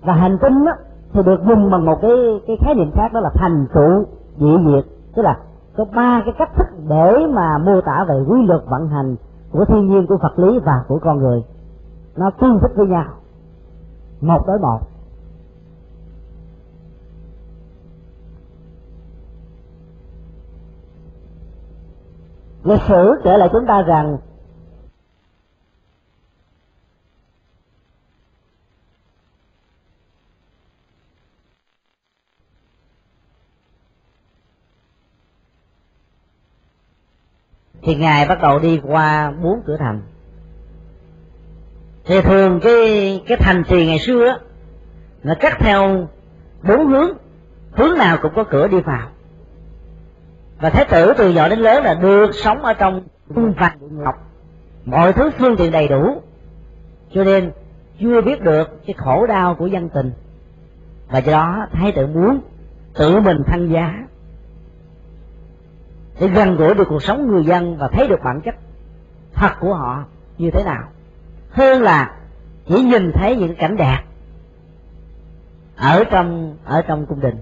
[0.00, 0.72] Và hành tinh đó,
[1.12, 2.10] thì được dùng bằng một cái
[2.46, 4.04] cái khái niệm khác đó là thành trụ
[4.38, 4.84] dị diệt.
[5.14, 5.38] Tức là
[5.76, 9.16] có ba cái cách thức để mà mô tả về quy luật vận hành
[9.52, 11.44] của thiên nhiên của vật lý và của con người.
[12.16, 13.04] Nó tương thích với nhau.
[14.20, 14.78] Một đối một.
[22.64, 24.18] Lịch sử kể lại chúng ta rằng
[37.82, 40.00] thì ngài bắt đầu đi qua bốn cửa thành.
[42.04, 44.38] Thì thường cái cái thành trì ngày xưa đó,
[45.22, 46.08] nó cắt theo
[46.62, 47.10] bốn hướng.
[47.72, 49.08] Hướng nào cũng có cửa đi vào.
[50.60, 53.02] Và thái tử từ nhỏ đến lớn là được sống ở trong
[53.34, 54.14] cung vàng ngọc
[54.84, 56.22] mọi thứ phương tiện đầy đủ.
[57.12, 57.52] Cho nên
[58.00, 60.12] chưa biết được cái khổ đau của dân tình.
[61.08, 62.40] Và do đó thái tử muốn
[62.94, 64.06] tự mình thăng giá
[66.22, 68.54] để gần gũi được cuộc sống người dân và thấy được bản chất
[69.34, 70.04] thật của họ
[70.38, 70.82] như thế nào.
[71.50, 72.14] Hơn là
[72.66, 74.02] chỉ nhìn thấy những cảnh đẹp
[75.76, 77.36] ở trong ở trong cung đình.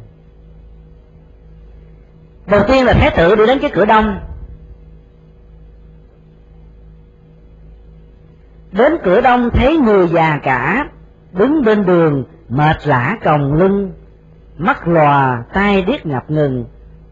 [2.47, 4.21] Đầu tiên là thái tử đi đến cái cửa đông.
[8.73, 10.89] Đến cửa đông thấy người già cả
[11.33, 13.93] đứng bên đường, mệt lả còng lưng,
[14.59, 16.65] mắt lòa tay điếc ngập ngừng,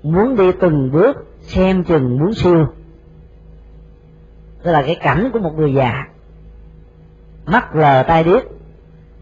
[0.02, 2.66] muốn đi từng bước xem chừng muốn siêu.
[4.64, 6.08] Đó là cái cảnh của một người già.
[7.46, 8.42] Mắt lờ tay điếc,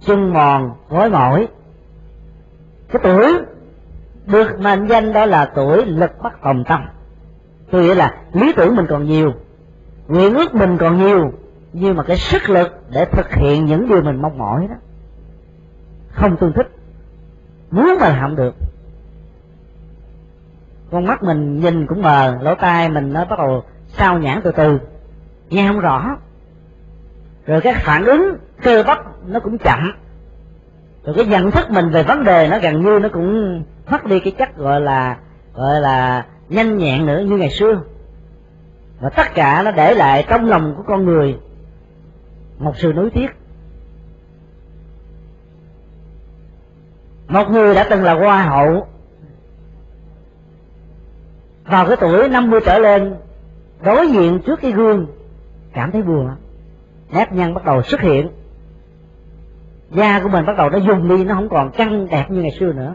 [0.00, 1.48] chân mòn gối mỏi.
[2.88, 3.38] Cái tuổi
[4.26, 6.80] được mệnh danh đó là tuổi lực bất tòng tâm.
[7.70, 9.32] Tôi nghĩa là lý tưởng mình còn nhiều,
[10.08, 11.32] nguyện ước mình còn nhiều,
[11.72, 14.74] nhưng mà cái sức lực để thực hiện những điều mình mong mỏi đó,
[16.12, 16.70] không tương thích.
[17.70, 18.54] Muốn mà làm được
[20.90, 24.53] con mắt mình nhìn cũng mờ, lỗ tai mình nó bắt đầu sao nhãn từ
[24.53, 24.81] từ.
[25.49, 26.16] Nghe không rõ.
[27.46, 29.92] Rồi cái phản ứng cơ bắp nó cũng chậm.
[31.05, 34.20] Rồi cái nhận thức mình về vấn đề nó gần như nó cũng mất đi
[34.20, 35.16] cái chất gọi là
[35.55, 37.83] gọi là nhanh nhẹn nữa như ngày xưa.
[39.01, 41.38] Và tất cả nó để lại trong lòng của con người
[42.59, 43.29] một sự nối tiếc.
[47.29, 48.87] Một người đã từng là hoa hậu
[51.66, 53.14] vào cái tuổi 50 trở lên,
[53.85, 55.07] đối diện trước cái gương,
[55.72, 56.31] cảm thấy buồn.
[57.12, 58.29] Nét nếp nhăn bắt đầu xuất hiện.
[59.90, 62.50] Da của mình bắt đầu nó dùng đi, nó không còn căng, đẹp như ngày
[62.50, 62.94] xưa nữa.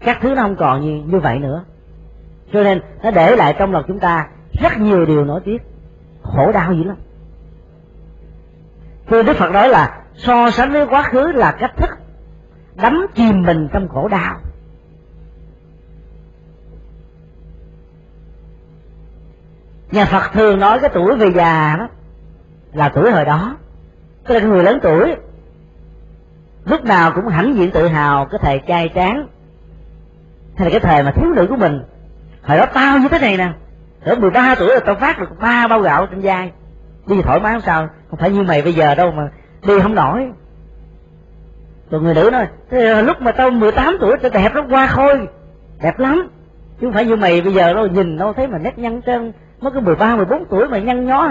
[0.00, 1.64] Các thứ nó không còn như như vậy nữa.
[2.52, 4.28] Cho nên, nó để lại trong lòng chúng ta
[4.60, 5.62] rất nhiều điều nổi tiếc
[6.22, 6.96] khổ đau dữ lắm.
[9.08, 11.90] Thưa Đức Phật nói là so sánh với quá khứ là cách thức
[12.82, 14.36] đắm chìm mình trong khổ đau.
[19.92, 21.88] Nhà phật thường nói cái tuổi về già đó
[22.72, 23.56] là tuổi hồi đó.
[24.26, 25.16] Tức là cái người lớn tuổi
[26.64, 29.26] lúc nào cũng hãnh diện tự hào cái thời trai tráng.
[30.56, 31.82] Hay là cái thời mà thiếu nữ của mình.
[32.42, 33.52] Hồi đó tao như thế này nè.
[34.04, 36.52] Ở 13 tuổi là tao phát được ba bao gạo trên vai.
[37.06, 37.88] Đi thoải mái không sao.
[38.10, 39.28] Không phải như mày bây giờ đâu mà
[39.66, 40.32] đi không nổi.
[41.90, 45.28] Rồi người nữ nói, Thế lúc mà tao 18 tuổi tao đẹp lắm qua khôi.
[45.82, 46.28] Đẹp lắm.
[46.80, 49.32] Chứ không phải như mày bây giờ đâu, nhìn đâu thấy mà nét nhăn trơn
[49.62, 51.28] mới có 13, 14 tuổi mà nhăn nhó.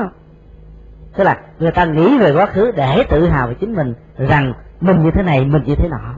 [1.16, 4.54] Tức là người ta nghĩ về quá khứ để tự hào về chính mình rằng
[4.82, 6.16] mình như thế này mình như thế nọ.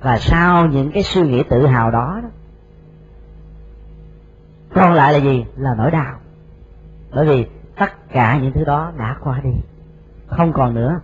[0.00, 2.28] Và sau những cái suy nghĩ tự hào đó, đó
[4.74, 5.44] còn lại là gì?
[5.56, 6.14] Là nỗi đau.
[7.14, 9.50] Bởi vì tất cả những thứ đó đã qua đi.
[10.26, 11.00] Không còn nữa.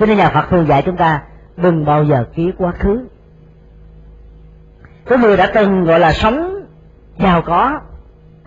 [0.00, 1.22] Cho nên nhà phật thường dạy chúng ta
[1.56, 3.06] đừng bao giờ ký quá khứ.
[5.06, 6.64] Cái người đã từng gọi là sống
[7.18, 7.80] giàu có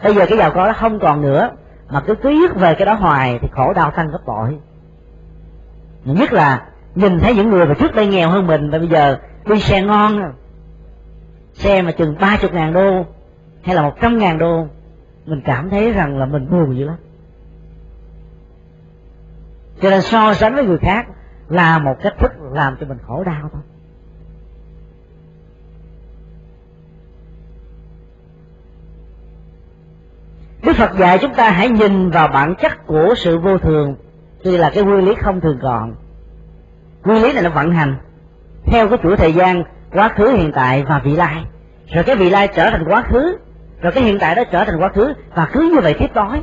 [0.04, 1.50] bây giờ cái giàu có đó không còn nữa,
[1.90, 4.60] mà cứ cứ ức về cái đó hoài thì khổ đau tăng gấp bội.
[6.06, 9.18] Nhất là nhìn thấy những người mà trước đây nghèo hơn mình và bây giờ
[9.46, 10.34] đi xe ngon,
[11.54, 13.06] xe mà chừng ba chục ngàn đô
[13.64, 14.68] hay là một trăm ngàn đô,
[15.26, 16.96] mình cảm thấy rằng là mình buồn dữ lắm.
[19.82, 21.08] Cho nên so sánh với người khác
[21.50, 23.62] là một cách thức làm cho mình khổ đau thôi.
[30.72, 33.96] Đức Phật dạy chúng ta hãy nhìn vào bản chất của sự vô thường
[34.44, 35.96] Tuy là cái nguyên lý không thường còn.
[37.04, 37.96] Nguyên lý này nó vận hành
[38.66, 39.64] Theo cái chuỗi thời gian
[39.94, 41.46] quá khứ hiện tại và vị lai.
[41.88, 43.38] Rồi cái vị lai trở thành quá khứ
[43.82, 46.42] Rồi cái hiện tại đó trở thành quá khứ Và cứ như vậy tiếp đói.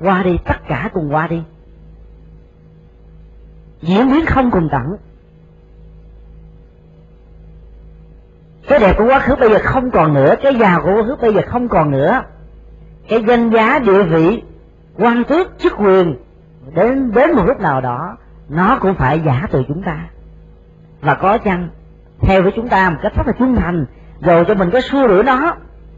[0.00, 1.42] Qua đi, tất cả cùng qua đi.
[3.80, 4.96] Diễn biến không cùng tận.
[8.68, 11.16] Cái đẹp của quá khứ bây giờ không còn nữa Cái giàu của quá khứ
[11.20, 12.22] bây giờ không còn nữa
[13.08, 14.42] cái danh giá địa vị,
[14.98, 16.16] quan tước, chức quyền,
[16.74, 18.16] đến đến một lúc nào đó,
[18.48, 20.08] nó cũng phải giả từ chúng ta.
[21.00, 21.68] Và có chăng,
[22.20, 23.86] theo với chúng ta một cách rất là trung thành
[24.20, 25.54] dù cho mình có xua đuổi nó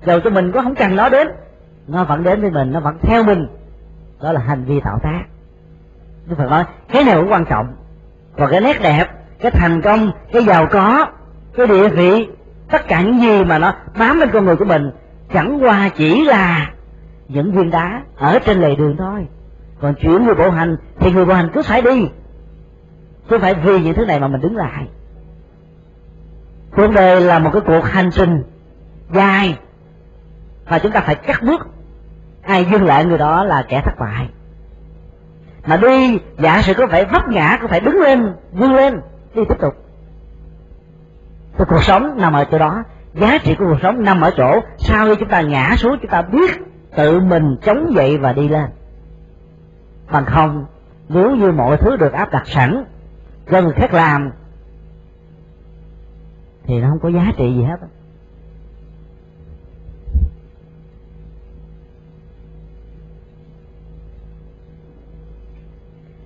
[0.06, 1.28] dù cho mình có không cần nó đến,
[1.88, 3.46] nó vẫn đến với mình, nó vẫn theo mình.
[4.22, 5.24] Đó là hành vi tạo tác.
[6.26, 7.66] Đức Phật nói, cái này cũng quan trọng.
[8.38, 9.06] Còn cái nét đẹp,
[9.40, 11.06] cái thành công, cái giàu có,
[11.56, 12.28] cái địa vị,
[12.70, 14.90] tất cả những gì mà nó bám lên con người của mình,
[15.32, 16.70] chẳng qua chỉ là
[17.32, 19.26] những viên đá ở trên lề đường thôi.
[19.80, 22.08] Còn chuyện người bộ hành thì người bộ hành cứ phải đi.
[23.28, 24.88] Cứ phải vì những thứ này mà mình đứng lại.
[26.76, 28.42] Cuộc đời là một cái cuộc hành trình
[29.12, 29.58] dài
[30.68, 31.66] và chúng ta phải cắt bước.
[32.42, 34.28] Ai dừng lại người đó là kẻ thất bại.
[35.66, 39.00] Mà đi, giả sử có phải vấp ngã, có phải đứng lên, vươn lên,
[39.34, 39.74] đi tiếp tục.
[41.58, 42.82] Thì cuộc sống nằm ở chỗ đó.
[43.14, 46.10] Giá trị của cuộc sống nằm ở chỗ, sau khi chúng ta ngã xuống, chúng
[46.10, 48.66] ta biết tự mình chống dậy và đi lên.
[50.12, 50.66] Bằng không,
[51.08, 52.84] nếu như mọi thứ được áp đặt sẵn
[53.50, 54.30] cho người khác làm,
[56.64, 57.76] thì nó không có giá trị gì hết.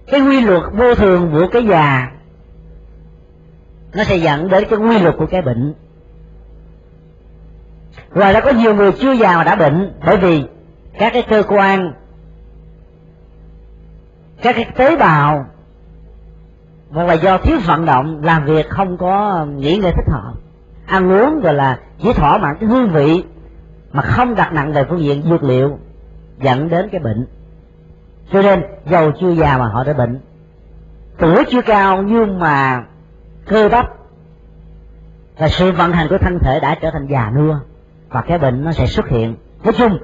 [0.06, 2.12] Cái quy luật vô thường của cái già,
[3.94, 5.74] nó sẽ dẫn đến cái quy luật của cái bệnh.
[8.14, 10.44] Ngoài ra có nhiều người chưa già mà đã bệnh, bởi vì
[10.98, 11.92] các cái cơ quan,
[14.42, 15.46] các cái tế bào,
[16.90, 20.32] hoặc là do thiếu vận động, làm việc không có nghỉ ngơi thích hợp.
[20.86, 23.24] Ăn uống rồi là chỉ thỏa mãn cái hương vị
[23.92, 25.78] mà không đặt nặng về phương diện dược liệu,
[26.38, 27.26] dẫn đến cái bệnh.
[28.32, 30.20] Cho nên giàu chưa già mà họ đã bệnh.
[31.18, 32.84] Tuổi chưa cao nhưng mà
[33.46, 33.86] cơ bắp
[35.38, 37.56] và sự vận hành của thân thể đã trở thành già nua
[38.08, 39.36] và cái bệnh nó sẽ xuất hiện.
[39.64, 39.98] Nói chung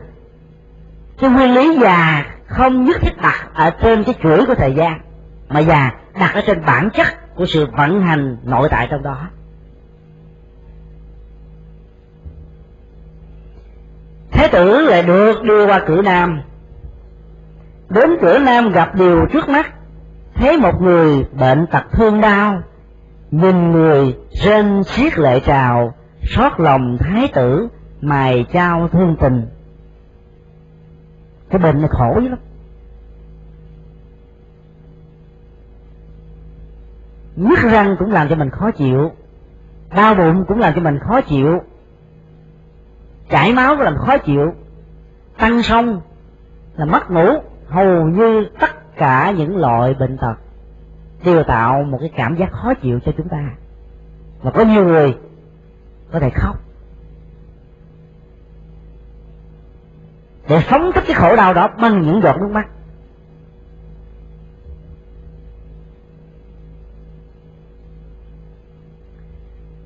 [1.20, 5.00] cái nguyên lý già không nhất thiết đặt ở trên cái chuỗi của thời gian,
[5.48, 9.28] mà già đặt ở trên bản chất của sự vận hành nội tại trong đó.
[14.30, 16.40] Thế tử lại được đưa qua cửa nam.
[17.88, 19.70] Đến cửa nam gặp điều trước mắt,
[20.34, 22.62] thấy một người bệnh tật thương đau,
[23.30, 27.68] nhìn người rên xiết lệ trào, xót lòng thái tử,
[28.00, 29.46] mài trao thương tình
[31.50, 32.38] cái bệnh này khổ lắm.
[37.36, 39.10] Nhức răng cũng làm cho mình khó chịu,
[39.96, 41.60] đau bụng cũng làm cho mình khó chịu,
[43.30, 44.54] chảy máu cũng làm khó chịu,
[45.38, 46.00] tăng sông
[46.76, 47.26] là mất ngủ.
[47.68, 50.34] Hầu như tất cả những loại bệnh tật
[51.24, 53.50] đều tạo một cái cảm giác khó chịu cho chúng ta.
[54.42, 55.18] Và có nhiều người
[56.12, 56.56] có thể khóc.
[60.50, 62.68] Để phóng thích cái khổ đau đó bằng những giọt nước mắt.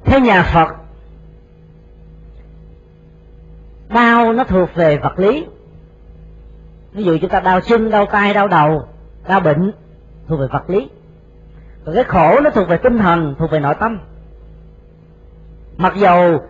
[0.04, 0.68] Theo nhà phật,
[3.88, 5.46] đau nó thuộc về vật lý.
[6.92, 8.88] Ví dụ chúng ta đau chân, đau tay, đau đầu,
[9.28, 9.72] đau bệnh,
[10.28, 10.88] thuộc về vật lý.
[11.84, 13.98] Còn cái khổ nó thuộc về tinh thần, thuộc về nội tâm.
[15.76, 16.42] Mặc dầu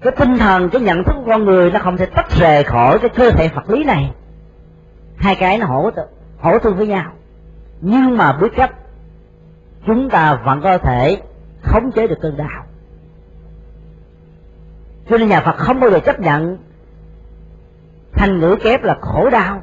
[0.00, 2.98] cái tinh thần, cái nhận thức của con người nó không thể tách rời khỏi
[2.98, 4.12] cái cơ thể vật lý này.
[5.16, 5.90] Hai cái nó hỗ
[6.38, 7.12] hỗ tương với nhau.
[7.80, 8.74] Nhưng mà biết cách,
[9.86, 11.22] chúng ta vẫn có thể
[11.62, 12.64] khống chế được cơn đau.
[15.10, 16.58] Cho nên nhà Phật không bao giờ chấp nhận
[18.12, 19.62] thành ngữ kép là khổ đau.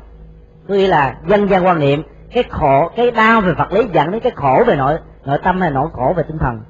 [0.67, 4.11] Có nghĩa là dân gian quan niệm, cái khổ, cái đau về vật lý dẫn
[4.11, 6.61] đến cái khổ về nội nội tâm hay nỗi khổ về tinh thần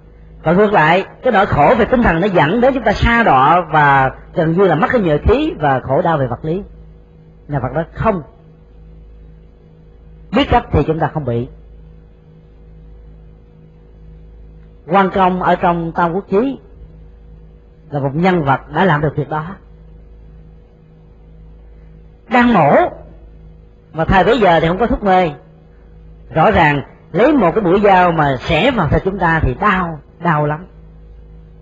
[0.43, 3.23] và ngược lại, cái nỗi khổ về tinh thần nó dẫn đến chúng ta xa
[3.23, 6.63] đọa và gần như là mất cái nhựa khí và khổ đau về vật lý.
[7.47, 8.21] Nhà Phật nói không.
[10.31, 11.47] Biết cách thì chúng ta không bị.
[14.87, 16.59] Quan công ở trong tam quốc chí
[17.89, 19.45] là một nhân vật đã làm được việc đó.
[22.29, 22.75] Đang mổ,
[23.93, 25.31] mà thời bấy giờ thì không có thuốc mê.
[26.33, 26.81] Rõ ràng,
[27.11, 30.65] lấy một cái mũi dao mà xẻ vào thịt chúng ta thì đau đau lắm.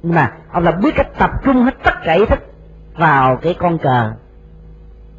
[0.03, 2.39] Nhưng mà ông là biết cách tập trung hết tất cả ý thức
[2.97, 4.11] vào cái con cờ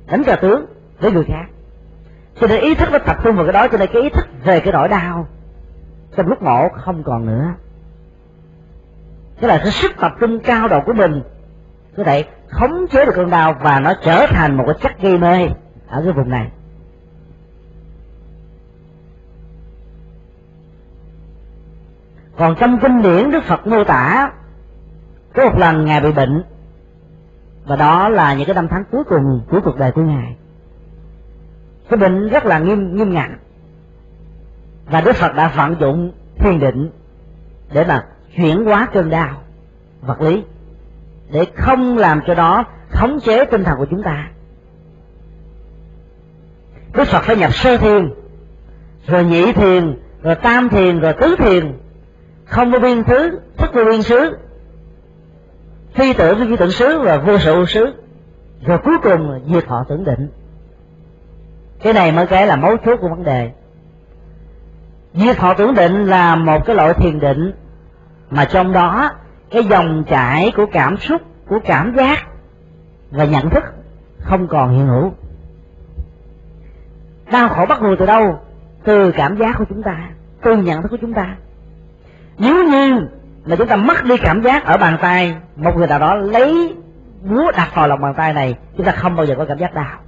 [0.07, 0.66] đánh cờ tướng
[1.01, 1.45] với người khác.
[2.41, 4.26] Cho nên ý thức nó tập trung vào cái đó, cho nên cái ý thức
[4.45, 5.26] về cái nỗi đau
[6.16, 7.55] trong lúc ngộ không còn nữa.
[9.41, 11.22] Tức là cái sức tập trung cao độ của mình
[11.97, 15.18] có thể khống chế được cơn đau và nó trở thành một cái chất gây
[15.18, 15.49] mê
[15.89, 16.51] ở cái vùng này.
[22.39, 24.30] Còn trong kinh điển đức phật mô tả,
[25.34, 26.45] có một lần ngài bị bệnh.
[27.66, 30.37] Và đó là những cái năm tháng cuối cùng của cuộc đời của ngài.
[31.89, 33.30] Cái bệnh rất là nghiêm nghiêm ngặt.
[34.87, 36.91] Và đức phật đã vận dụng thiền định
[37.72, 38.07] để mà
[38.37, 39.43] chuyển hóa cơn đau,
[40.03, 40.43] vật lý,
[41.30, 44.28] để không làm cho đó khống chế tinh thần của chúng ta.
[46.93, 48.14] Đức phật phải nhập sơ thiền,
[49.07, 51.78] rồi nhị thiền, rồi tam thiền, rồi tứ thiền
[52.47, 54.39] không có biên thứ tức vô biên xứ.
[55.95, 57.95] Phi tưởng với phi tưởng xứ và vô sự xứ.
[58.67, 60.29] Rồi cuối cùng diệt thọ tưởng định.
[61.83, 63.51] Cái này mới cái là mấu chốt của vấn đề.
[65.15, 67.53] Diệt thọ tưởng định là một cái loại thiền định
[68.31, 69.11] mà trong đó
[69.51, 72.27] cái dòng chảy của cảm xúc, của cảm giác
[73.11, 73.65] và nhận thức
[74.19, 75.13] không còn hiện hữu.
[77.33, 78.41] Đau khổ bắt nguồn từ đâu?
[78.85, 80.11] Từ cảm giác của chúng ta,
[80.43, 81.37] từ nhận thức của chúng ta
[82.39, 83.09] nếu như
[83.47, 86.74] mà chúng ta mất đi cảm giác ở bàn tay, một người nào đó lấy
[87.22, 89.74] búa đặt vào lòng bàn tay này, chúng ta không bao giờ có cảm giác
[89.74, 89.99] đau.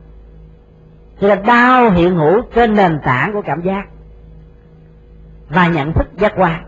[1.20, 3.86] Cho nên đau hiện hữu trên nền tảng của cảm giác
[5.48, 6.64] và nhận thức giác quan.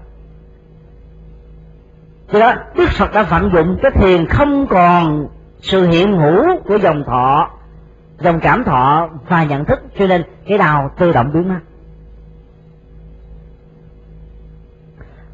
[2.32, 5.28] Cho đó, đức phật đã vận dụng cái thiền không còn
[5.60, 7.50] sự hiện hữu của dòng thọ,
[8.18, 11.60] dòng cảm thọ và nhận thức, cho nên cái đau tự động biến mất.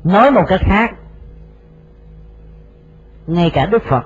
[0.07, 0.95] Nói một cách khác,
[3.27, 4.05] ngay cả đức phật,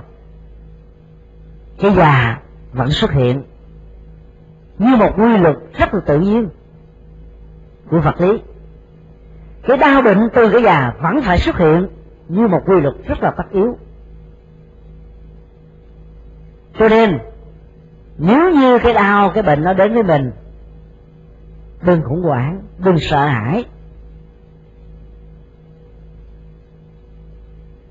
[1.78, 2.40] cái già
[2.72, 3.42] vẫn xuất hiện
[4.78, 6.48] như một quy luật rất là tự nhiên
[7.90, 8.42] của vật lý.
[9.62, 11.88] Cái đau bệnh từ cái già vẫn phải xuất hiện
[12.28, 13.78] như một quy luật rất là tất yếu.
[16.78, 17.18] Cho nên,
[18.18, 20.32] nếu như cái đau, cái bệnh nó đến với mình,
[21.82, 23.64] đừng khủng hoảng, đừng sợ hãi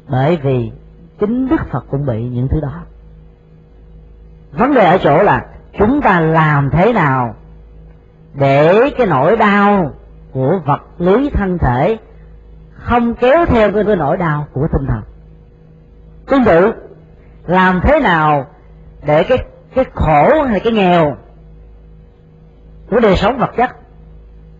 [0.10, 0.72] bởi vì
[1.20, 2.84] chính đức phật cũng bị những thứ đó.
[4.52, 5.46] Vấn đề ở chỗ là
[5.80, 7.36] chúng ta làm thế nào
[8.34, 9.92] để cái nỗi đau
[10.32, 11.98] của vật lý thân thể
[12.74, 15.02] không kéo theo cái nỗi đau của tinh thần?
[16.28, 16.74] Tương tự,
[17.48, 18.46] làm thế nào
[19.06, 19.38] để cái
[19.76, 21.18] cái khổ hay cái nghèo
[22.90, 23.76] của đời sống vật chất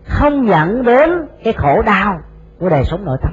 [0.04, 1.10] không dẫn đến
[1.44, 2.20] cái khổ đau
[2.58, 3.32] của đời sống nội tâm?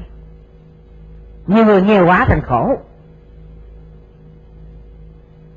[1.48, 2.76] Nhiều người nghèo quá thành khổ.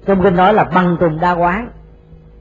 [0.07, 1.71] Trong kinh nói là bằng tùng đa quán.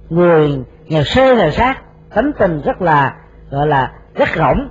[0.09, 1.81] Người nghèo sơ nghèo sát,
[2.15, 3.15] tánh tình rất là,
[3.51, 4.69] gọi là, rất rỗng.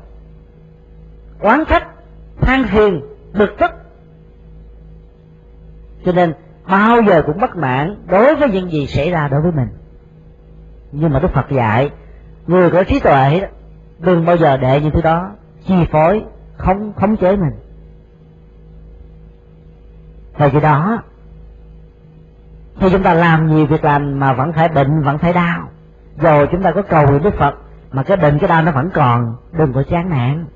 [1.41, 1.87] Oán trách,
[2.41, 3.01] than phiền,
[3.33, 3.71] bực tức.
[6.05, 6.35] Cho nên,
[6.69, 9.69] bao giờ cũng bất mãn đối với những gì xảy ra đối với mình.
[10.93, 11.91] Nhưng mà đức phật dạy,
[12.47, 13.43] người có trí tuệ,
[13.99, 15.31] đừng bao giờ để những thứ đó
[15.67, 16.25] chi phối
[16.57, 17.53] không khống chế mình
[20.39, 21.03] thời kỳ đó
[22.81, 25.69] khi chúng ta làm nhiều việc làm mà vẫn phải bệnh vẫn phải đau
[26.21, 27.55] rồi chúng ta có cầu nguyện đức phật
[27.93, 30.47] mà cái bệnh cái đau nó vẫn còn đừng có chán nản.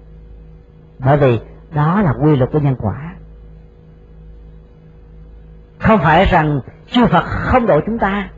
[0.98, 1.40] Bởi vì
[1.74, 3.14] đó là quy luật của nhân quả.
[5.78, 6.60] Không phải rằng
[6.90, 8.28] chư phật không độ chúng ta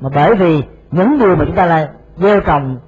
[0.00, 2.78] mà bởi vì những điều mà chúng ta là gieo trồng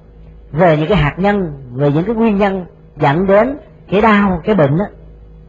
[0.53, 2.65] về những cái hạt nhân về những cái nguyên nhân
[2.97, 4.85] dẫn đến cái đau cái bệnh đó,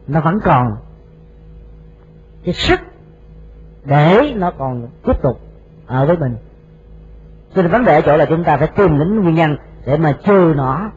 [0.06, 0.76] nó vẫn còn
[2.44, 2.80] cái sức
[3.84, 5.40] để nó còn tiếp tục
[5.86, 6.36] ở với mình.
[7.54, 9.96] Cho nên vấn đề ở chỗ là chúng ta phải tìm đến nguyên nhân để
[9.96, 10.90] mà trừ nó,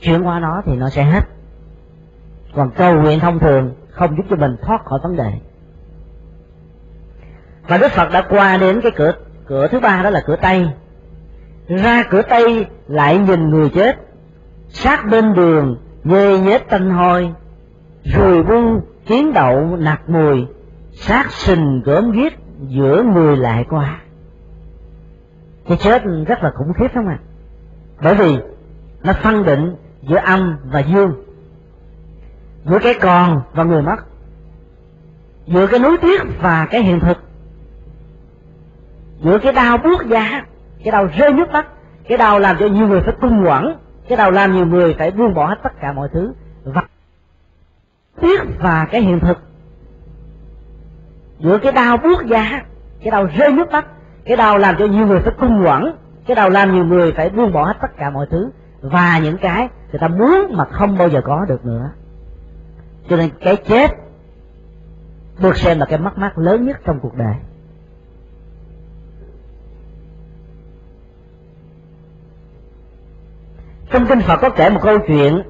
[0.00, 1.24] chuyển qua nó thì nó sẽ hết.
[2.54, 5.32] Còn cầu nguyện thông thường không giúp cho mình thoát khỏi vấn đề.
[7.68, 9.12] Và đức phật đã qua đến cái cửa
[9.46, 10.66] cửa thứ ba đó là cửa tây.
[11.68, 13.96] Ra cửa tây lại nhìn người chết,
[14.68, 17.32] sát bên đường, nhê nhết tanh hôi
[18.04, 20.46] rồi bu kiến đậu nặc mùi,
[20.92, 22.32] sát sinh gớm ghiếc
[22.68, 24.00] giữa người lại qua.
[25.68, 27.18] Cái chết rất là khủng khiếp không ạ.
[28.02, 28.38] Bởi vì
[29.02, 31.12] nó phân định giữa âm và dương.
[32.64, 33.96] Giữa cái còn và người mất,
[35.46, 37.18] giữa cái núi tiếc và cái hiện thực,
[39.24, 40.44] giữa cái đau buốt da
[40.84, 41.66] cái đau rơi nước mắt,
[42.08, 43.74] cái đau làm cho nhiều người phải cung quẩn
[44.08, 46.32] cái đau làm nhiều người phải buông bỏ hết tất cả mọi thứ.
[46.64, 46.82] Và
[48.20, 49.38] tiếc và cái hiện thực.
[51.38, 52.62] Giữa cái đau buốt ra,
[53.02, 53.86] cái đau rơi nước mắt
[54.28, 55.96] cái đau làm cho nhiều người phải cung quẩn
[56.26, 58.50] cái đau làm nhiều người phải buông bỏ hết tất cả mọi thứ.
[58.80, 61.90] Và những cái người ta muốn mà không bao giờ có được nữa.
[63.08, 63.90] Cho nên cái chết
[65.42, 67.34] được xem là cái mất mát lớn nhất trong cuộc đời.
[73.90, 75.42] Trong kinh phật có kể một câu chuyện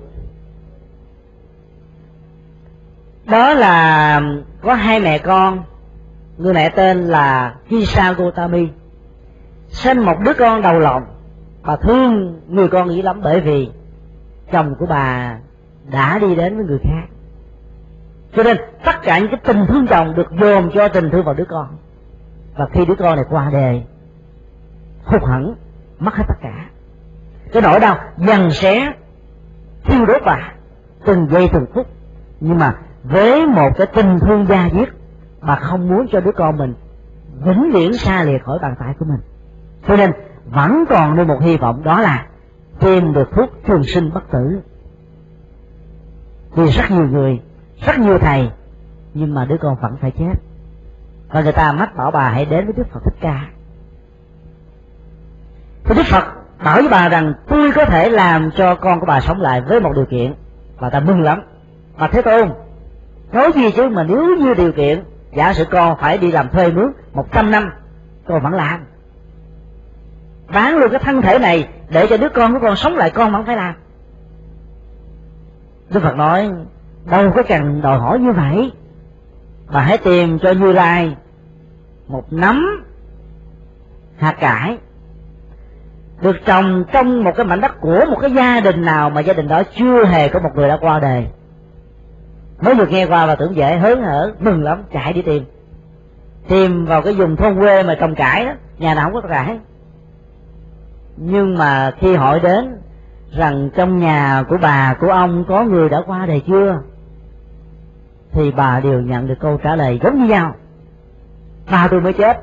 [3.31, 4.21] đó là
[4.63, 5.63] có hai mẹ con.
[6.39, 8.69] Người mẹ tên là Hisa Gotami
[9.69, 11.03] sinh một đứa con đầu lòng.
[11.63, 13.71] Bà thương người con nghĩ lắm bởi vì
[14.53, 15.39] chồng của bà
[15.91, 17.07] đã đi đến với người khác.
[18.37, 21.35] Cho nên tất cả những cái tình thương chồng được dồn cho tình thương vào
[21.35, 21.69] đứa con.
[22.57, 23.83] Và khi đứa con này qua đời,
[25.05, 25.55] hụt hẳn,
[25.99, 26.67] mất hết tất cả.
[27.53, 28.93] Cái nỗi đau dần sẽ
[29.85, 30.53] thiêu đốt bà
[31.05, 31.87] từng giây từng phút.
[32.41, 32.75] Nhưng mà
[33.11, 34.89] với một cái tình thương gia diết
[35.41, 36.75] mà không muốn cho đứa con mình
[37.45, 39.21] vĩnh viễn xa lìa khỏi bàn tay của mình.
[39.89, 40.13] Cho nên
[40.51, 42.27] vẫn còn nơi một hy vọng, đó là
[42.81, 44.61] tìm được thuốc trường sinh bất tử.
[46.55, 47.41] Vì rất nhiều người,
[47.87, 48.51] rất nhiều thầy,
[49.15, 50.33] nhưng mà đứa con vẫn phải chết.
[51.29, 53.47] Và người ta mách bảo bà hãy đến với đức phật thích ca.
[55.85, 56.25] Thì đức phật
[56.65, 59.81] bảo với bà rằng, tôi có thể làm cho con của bà sống lại với
[59.81, 60.35] một điều kiện.
[60.79, 61.43] Và ta mừng lắm.
[61.97, 62.49] Mà thế tôn
[63.33, 66.71] nói gì chứ mà nếu như điều kiện, giả sử con phải đi làm thuê
[66.71, 67.71] mướn một trăm năm,
[68.27, 68.85] con vẫn làm.
[70.53, 73.33] Bán luôn cái thân thể này để cho đứa con của con sống lại, con
[73.33, 73.75] vẫn phải làm.
[75.91, 76.51] Đức phật nói,
[77.05, 78.73] đâu có cần đòi hỏi như vậy.
[79.69, 81.17] Mà hãy tìm cho như lai
[82.09, 82.85] một nắm
[84.17, 84.79] hạt cải
[86.21, 89.33] được trồng trong một cái mảnh đất của một cái gia đình nào mà gia
[89.33, 91.27] đình đó chưa hề có một người đã qua đời
[92.61, 95.45] mới được nghe qua và tưởng dễ hớn hở, mừng lắm, chạy đi tìm.
[96.49, 99.59] Tìm vào cái vùng thôn quê mà trồng cải đó, nhà nào không có cải.
[101.17, 102.81] Nhưng mà khi hỏi đến
[103.33, 106.81] rằng trong nhà của bà, của ông có người đã qua đời chưa,
[108.33, 110.55] thì bà đều nhận được câu trả lời giống như nhau.
[111.71, 112.41] Bà tôi mới chết.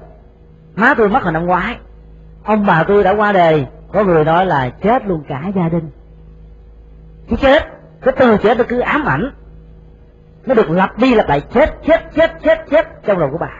[0.75, 1.77] Má tôi mất hồi năm ngoái.
[2.43, 3.67] Ông bà tôi đã qua đời.
[3.93, 5.89] Có người nói là chết luôn cả gia đình.
[7.29, 7.63] Cứ chết,
[8.01, 9.31] cái từ chết nó cứ ám ảnh
[10.45, 13.51] nó được lặp đi lặp lại, chết chết chết chết chết trong đầu của bà.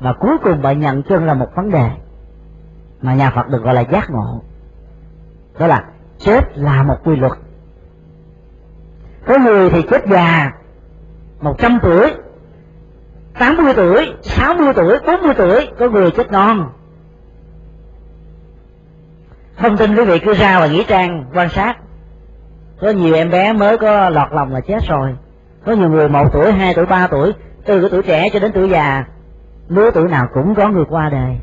[0.00, 1.90] Và cuối cùng bà nhận chân là một vấn đề
[3.02, 4.42] mà nhà Phật được gọi là giác ngộ.
[5.58, 5.84] Đó là
[6.18, 7.32] chết là một quy luật.
[9.26, 10.52] Có người thì chết già,
[11.40, 12.14] một trăm tuổi,
[13.38, 16.70] tám mươi tuổi, sáu mươi tuổi, bốn mươi tuổi, có người chết non.
[19.56, 21.76] Thông tin quý vị cứ ra và nghĩ trang, quan sát.
[22.80, 25.16] Có nhiều em bé mới có lọt lòng là chết rồi
[25.64, 27.32] có nhiều người một tuổi, hai tuổi, ba tuổi,
[27.64, 29.04] từ cái tuổi trẻ cho đến tuổi già,
[29.68, 31.38] lứa tuổi nào cũng có người qua đời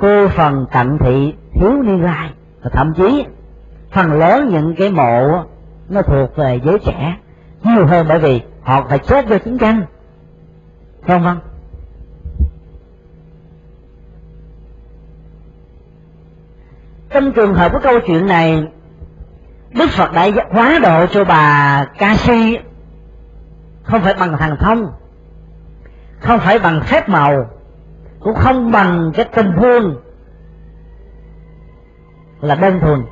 [0.00, 2.30] cô phần cận thị thiếu niên lai,
[2.62, 3.26] và thậm chí
[3.92, 5.44] phần lớn những cái mộ
[5.88, 7.16] nó thuộc về giới trẻ,
[7.62, 9.84] nhiều hơn bởi vì họ phải chết do chiến tranh
[11.06, 11.40] không không?
[17.10, 18.64] trong trường hợp của câu chuyện này
[19.70, 22.58] đức phật đã hóa độ cho bà ca si.
[23.82, 24.92] Không phải bằng thần thông,
[26.20, 27.50] không phải bằng phép màu,
[28.20, 30.00] cũng không bằng cái tình thương
[32.40, 33.02] là đơn thuần,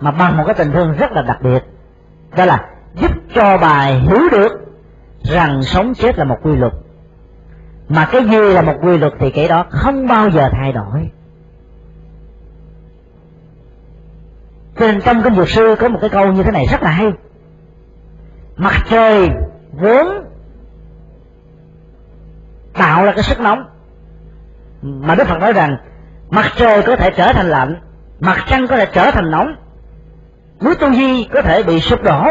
[0.00, 1.62] mà bằng một cái tình thương rất là đặc biệt.
[2.36, 4.52] Đó là giúp cho bà hiểu được
[5.22, 6.72] rằng sống chết là một quy luật,
[7.88, 11.10] mà cái gì là một quy luật thì cái đó không bao giờ thay đổi.
[14.80, 16.90] Cho nên trong kinh dược sư có một cái câu như thế này rất là
[16.90, 17.12] hay.
[18.56, 19.30] Mặt trời
[19.72, 20.06] vốn
[22.74, 23.64] tạo ra cái sức nóng.
[24.82, 25.76] Mà đức phật nói rằng,
[26.30, 27.80] mặt trời có thể trở thành lạnh,
[28.20, 29.54] mặt trăng có thể trở thành nóng.
[30.64, 32.24] Núi tu di có thể bị sụp đổ.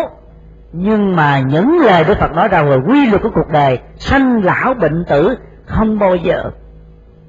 [0.74, 4.43] Nhưng mà những lời đức phật nói ra về quy luật của cuộc đời, sanh
[4.43, 5.36] lão bệnh tử
[5.66, 6.52] không bao giờ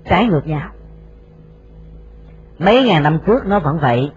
[0.09, 0.68] trái ngược nhau.
[2.59, 4.11] Mấy ngàn năm trước nó vẫn vậy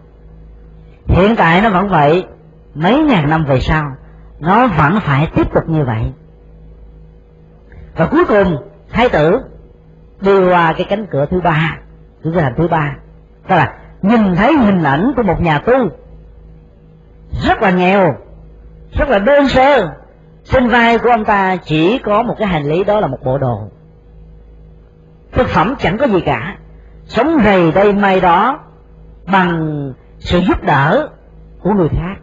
[1.08, 2.26] hiện tại nó vẫn vậy.
[2.76, 3.96] Mấy ngàn năm về sau,
[4.40, 6.12] nó vẫn phải tiếp tục như vậy.
[7.96, 8.58] Và cuối cùng,
[8.90, 9.40] thái tử
[10.22, 11.78] đi qua cái cánh cửa thứ ba
[12.24, 12.96] cửa hành thứ ba.
[13.48, 15.90] Tức là nhìn thấy hình ảnh của một nhà tu
[17.42, 18.16] rất là nghèo,
[18.92, 19.90] rất là đơn sơ.
[20.44, 23.38] Trên vai của ông ta chỉ có một cái hành lý, đó là một bộ
[23.38, 23.68] đồ.
[25.32, 26.58] Thực phẩm chẳng có gì cả.
[27.06, 28.60] Sống rầy đây may đó
[29.32, 29.94] bằng
[30.24, 31.10] sự giúp đỡ
[31.62, 32.16] của người khác.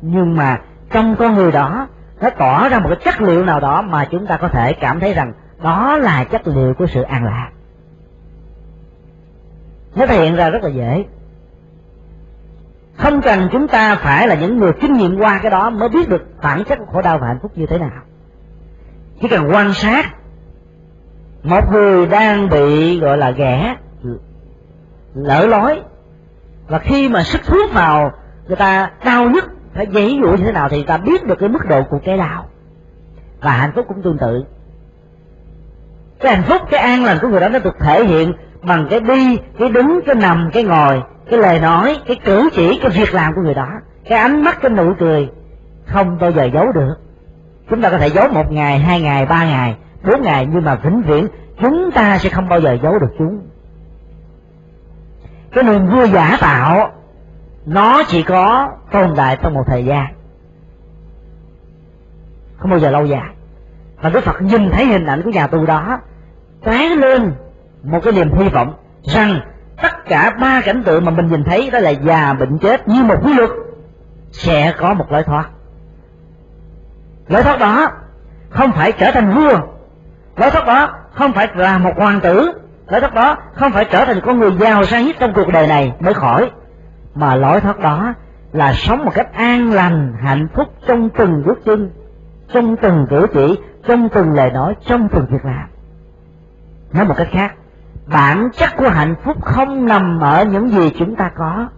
[0.00, 0.60] Nhưng mà
[0.90, 1.88] trong con người đó,
[2.20, 5.00] nó tỏ ra một cái chất liệu nào đó mà chúng ta có thể cảm
[5.00, 7.50] thấy rằng đó là chất liệu của sự an lạc.
[9.94, 11.04] Nó thể hiện ra rất là dễ.
[12.96, 16.08] Không cần chúng ta phải là những người kinh nghiệm qua cái đó mới biết
[16.08, 18.02] được bản chất của khổ đau và hạnh phúc như thế nào.
[19.20, 20.14] Chỉ cần quan sát
[21.42, 23.76] một người đang bị, gọi là, ghẻ,
[25.14, 25.80] lỡ lối
[26.68, 28.12] và khi mà sức thuốc vào
[28.46, 29.44] người ta đau nhất,
[29.74, 32.18] phải dãy dụ như thế nào thì ta biết được cái mức độ của cái
[32.18, 32.48] đau
[33.40, 34.44] và hạnh phúc cũng tương tự.
[36.20, 38.32] Cái hạnh phúc, cái an lành của người đó nó được thể hiện
[38.62, 42.78] bằng cái đi, cái đứng, cái nằm, cái ngồi, cái lời nói, cái cử chỉ,
[42.82, 43.68] cái việc làm của người đó.
[44.08, 45.30] Cái ánh mắt, cái nụ cười
[45.86, 46.94] không bao giờ giấu được.
[47.70, 50.74] Chúng ta có thể giấu một ngày, hai ngày, ba ngày, bốn ngày, nhưng mà
[50.74, 51.26] vĩnh viễn
[51.60, 53.40] chúng ta sẽ không bao giờ giấu được chúng
[55.52, 56.92] cái niềm vui giả tạo,
[57.66, 60.06] nó chỉ có tồn tại trong một thời gian.
[62.58, 63.28] Không bao giờ lâu dài.
[64.02, 65.98] Và đức phật nhìn thấy hình ảnh của nhà tù đó
[66.64, 67.32] tóe lên
[67.82, 69.40] một cái niềm hy vọng rằng
[69.82, 73.02] tất cả ba cảnh tượng mà mình nhìn thấy đó là già bệnh chết như
[73.02, 73.50] một quy luật,
[74.32, 75.48] sẽ có một lối thoát.
[77.28, 77.90] Lối thoát đó
[78.50, 79.58] không phải trở thành vua.
[80.36, 82.52] Lối thoát đó không phải là một hoàng tử
[82.92, 85.66] lối thoát đó, không phải trở thành con người giàu sang nhất trong cuộc đời
[85.66, 86.50] này mới khỏi.
[87.14, 88.14] Mà lối thoát đó
[88.52, 91.90] là sống một cách an lành, hạnh phúc trong từng bước chân,
[92.52, 95.68] trong từng cử chỉ, trong từng lời nói, trong từng việc làm.
[96.92, 97.54] Nói một cách khác,
[98.06, 101.68] bản chất của hạnh phúc không nằm ở những gì chúng ta có,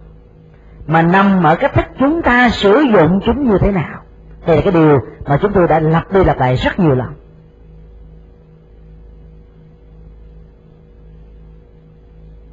[0.87, 3.99] mà nằm ở cách thức chúng ta sử dụng chúng như thế nào.
[4.47, 7.13] Đây là cái điều mà chúng tôi đã lặp đi lặp lại rất nhiều lần.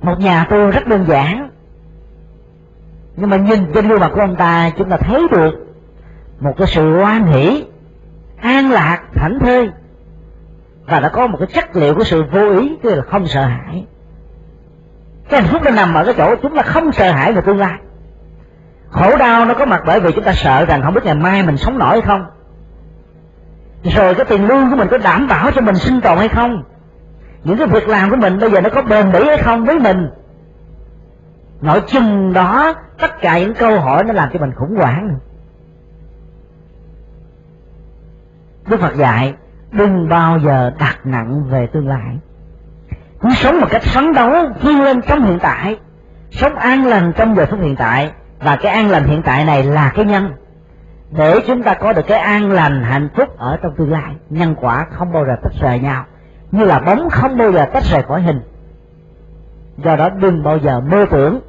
[0.03, 1.51] Một nhà tu rất đơn giản.
[3.17, 5.55] Nhưng mà nhìn trên gương mặt của ông ta, chúng ta thấy được
[6.41, 7.65] một cái sự hoan hỷ,
[8.41, 9.71] an lạc, thảnh thơi.
[10.87, 13.45] Và đã có một cái chất liệu của sự vô ý, tức là không sợ
[13.45, 13.87] hãi.
[15.29, 17.59] Cái hạnh phúc nó nằm ở cái chỗ chúng ta không sợ hãi về tương
[17.59, 17.79] lai.
[18.91, 21.43] Khổ đau nó có mặt bởi vì chúng ta sợ rằng không biết ngày mai
[21.43, 22.27] mình sống nổi hay không.
[23.85, 26.63] Rồi cái tiền lương của mình có đảm bảo cho mình sinh tồn hay không?
[27.45, 29.79] Những cái việc làm của mình bây giờ nó có bền bỉ hay không với
[29.79, 30.11] mình?
[31.61, 35.19] Nội chừng đó, tất cả những câu hỏi nó làm cho mình khủng hoảng.
[38.69, 39.35] Đức phật dạy,
[39.73, 42.19] đừng bao giờ đặt nặng về tương lai.
[43.21, 44.33] Cứ sống một cách phấn đấu,
[44.63, 45.79] vươn lên trong hiện tại.
[46.31, 48.13] Sống an lành trong giờ phút hiện tại.
[48.39, 50.33] Và cái an lành hiện tại này là cái nhân.
[51.11, 54.55] Để chúng ta có được cái an lành, hạnh phúc ở trong tương lai, nhân
[54.61, 56.05] quả không bao giờ tách rời nhau
[56.53, 58.41] như là bóng không bao giờ tách rời khỏi hình.
[59.77, 61.41] Do đó đừng bao giờ mơ tưởng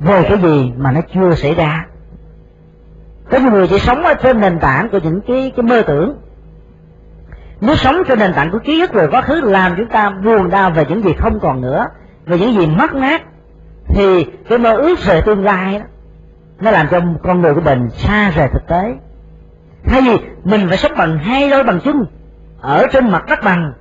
[0.00, 1.86] về cái gì mà nó chưa xảy ra.
[3.30, 6.18] Có nhiều người chỉ sống ở trên nền tảng của những cái cái mơ tưởng.
[7.60, 10.50] Nếu sống trên nền tảng của ký ức về quá khứ làm chúng ta buồn
[10.50, 11.86] đau về những gì không còn nữa,
[12.26, 13.22] về những gì mất mát,
[13.88, 15.84] thì cái mơ ước về tương lai đó,
[16.60, 18.94] nó làm cho con người của mình xa rời thực tế.
[19.84, 22.06] Thay vì mình phải sống bằng hai đôi bằng chân
[22.62, 23.72] ở trên mặt đất bằng.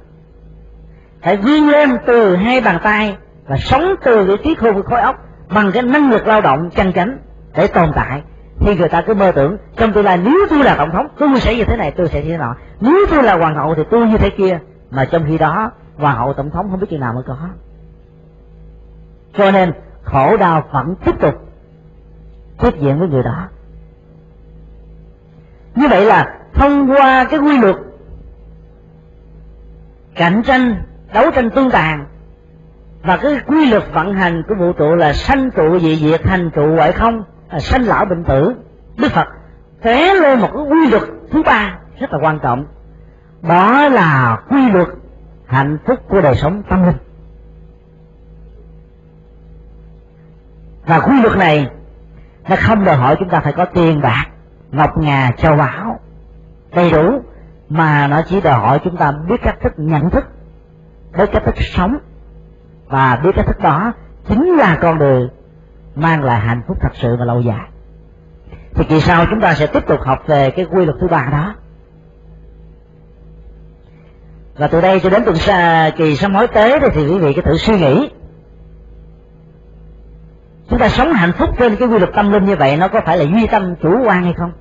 [1.22, 3.18] Phải vươn lên từ hai bàn tay
[3.48, 5.16] và sống từ cái trí khôn của khối óc
[5.50, 7.18] bằng cái năng lực lao động chân chánh
[7.56, 8.22] để tồn tại.
[8.60, 11.40] Thì người ta cứ mơ tưởng, trong tương lai nếu tôi là tổng thống, tôi
[11.40, 12.56] sẽ như thế này, tôi sẽ như thế nọ.
[12.82, 14.60] Nếu tôi là hoàng hậu thì tôi như thế kia.
[14.92, 17.38] Mà trong khi đó, hoàng hậu tổng thống không biết chừng nào mới có.
[19.38, 19.74] Cho nên,
[20.04, 21.36] khổ đau vẫn tiếp tục
[22.60, 23.48] tiếp diện với người đó.
[25.76, 27.76] Như vậy là thông qua cái quy luật
[30.16, 30.84] cạnh tranh,
[31.14, 32.06] đấu tranh tương tàn.
[33.04, 36.50] Và cái quy luật vận hành của vũ trụ là sanh trụ dị diệt thành
[36.50, 38.56] trụ ngoại không, là sanh lão bệnh tử.
[38.98, 39.28] Đức phật
[39.82, 42.66] thế lên một cái quy luật thứ ba, rất là quan trọng.
[43.42, 44.88] Đó là quy luật
[45.46, 46.98] hạnh phúc của đời sống tâm linh.
[50.86, 51.70] Và quy luật này,
[52.50, 54.26] nó không đòi hỏi chúng ta phải có tiền bạc,
[54.72, 56.00] ngọc ngà, châu báu,
[56.76, 57.22] đầy đủ
[57.72, 60.26] mà nó chỉ đòi hỏi chúng ta biết cách thức nhận thức,
[61.18, 61.98] biết cách thức sống.
[62.88, 63.94] Và biết cách thức đó
[64.28, 65.30] chính là con đường
[65.96, 67.68] mang lại hạnh phúc thật sự và lâu dài.
[68.74, 71.30] Thì kỳ sau chúng ta sẽ tiếp tục học về cái quy luật thứ ba
[71.32, 71.56] đó.
[74.58, 77.42] Và từ đây cho đến tuần xa kỳ sám hối tế thì quý vị cứ
[77.42, 78.10] thử suy nghĩ.
[80.70, 83.02] Chúng ta sống hạnh phúc trên cái quy luật tâm linh như vậy, nó có
[83.06, 84.52] phải là duy tâm chủ quan hay không?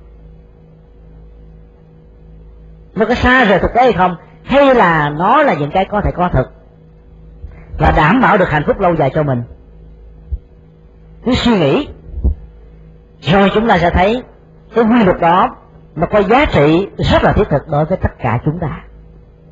[2.95, 4.15] Nó có xa rời thực tế hay không?
[4.43, 6.51] Hay là nó là những cái có thể có thực
[7.79, 9.43] và đảm bảo được hạnh phúc lâu dài cho mình.
[11.25, 11.87] Cứ suy nghĩ,
[13.21, 14.23] rồi chúng ta sẽ thấy
[14.75, 15.55] cái quy luật đó
[15.95, 18.83] nó có giá trị rất là thiết thực đối với tất cả chúng ta.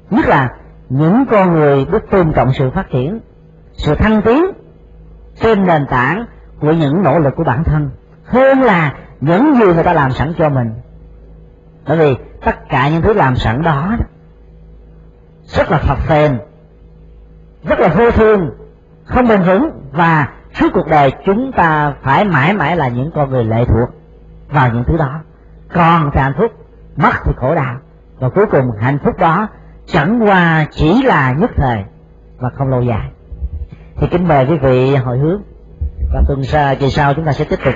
[0.09, 0.49] Nhất là
[0.89, 3.19] những con người biết tôn trọng sự phát triển,
[3.73, 4.45] sự thăng tiến
[5.41, 6.25] trên nền tảng
[6.59, 7.89] của những nỗ lực của bản thân,
[8.25, 10.73] hơn là những gì người ta làm sẵn cho mình.
[11.87, 12.15] Bởi vì
[12.45, 13.95] tất cả những thứ làm sẵn đó.
[15.47, 16.39] Rất là phập phền
[17.63, 18.49] rất là vô thương.
[19.05, 19.69] Không bền vững.
[19.91, 23.89] Và suốt cuộc đời chúng ta phải mãi mãi là những con người lệ thuộc
[24.49, 25.19] vào những thứ đó.
[25.73, 26.51] Còn thì hạnh phúc,
[26.97, 27.75] mất thì khổ đau.
[28.19, 29.47] Và cuối cùng, hạnh phúc đó
[29.85, 31.83] chẳng qua chỉ là nhất thời
[32.39, 33.11] và không lâu dài.
[33.97, 35.41] Thì kính mời quý vị hồi hướng.
[36.13, 37.73] Và tuần sau kỳ sau chúng ta sẽ tiếp tục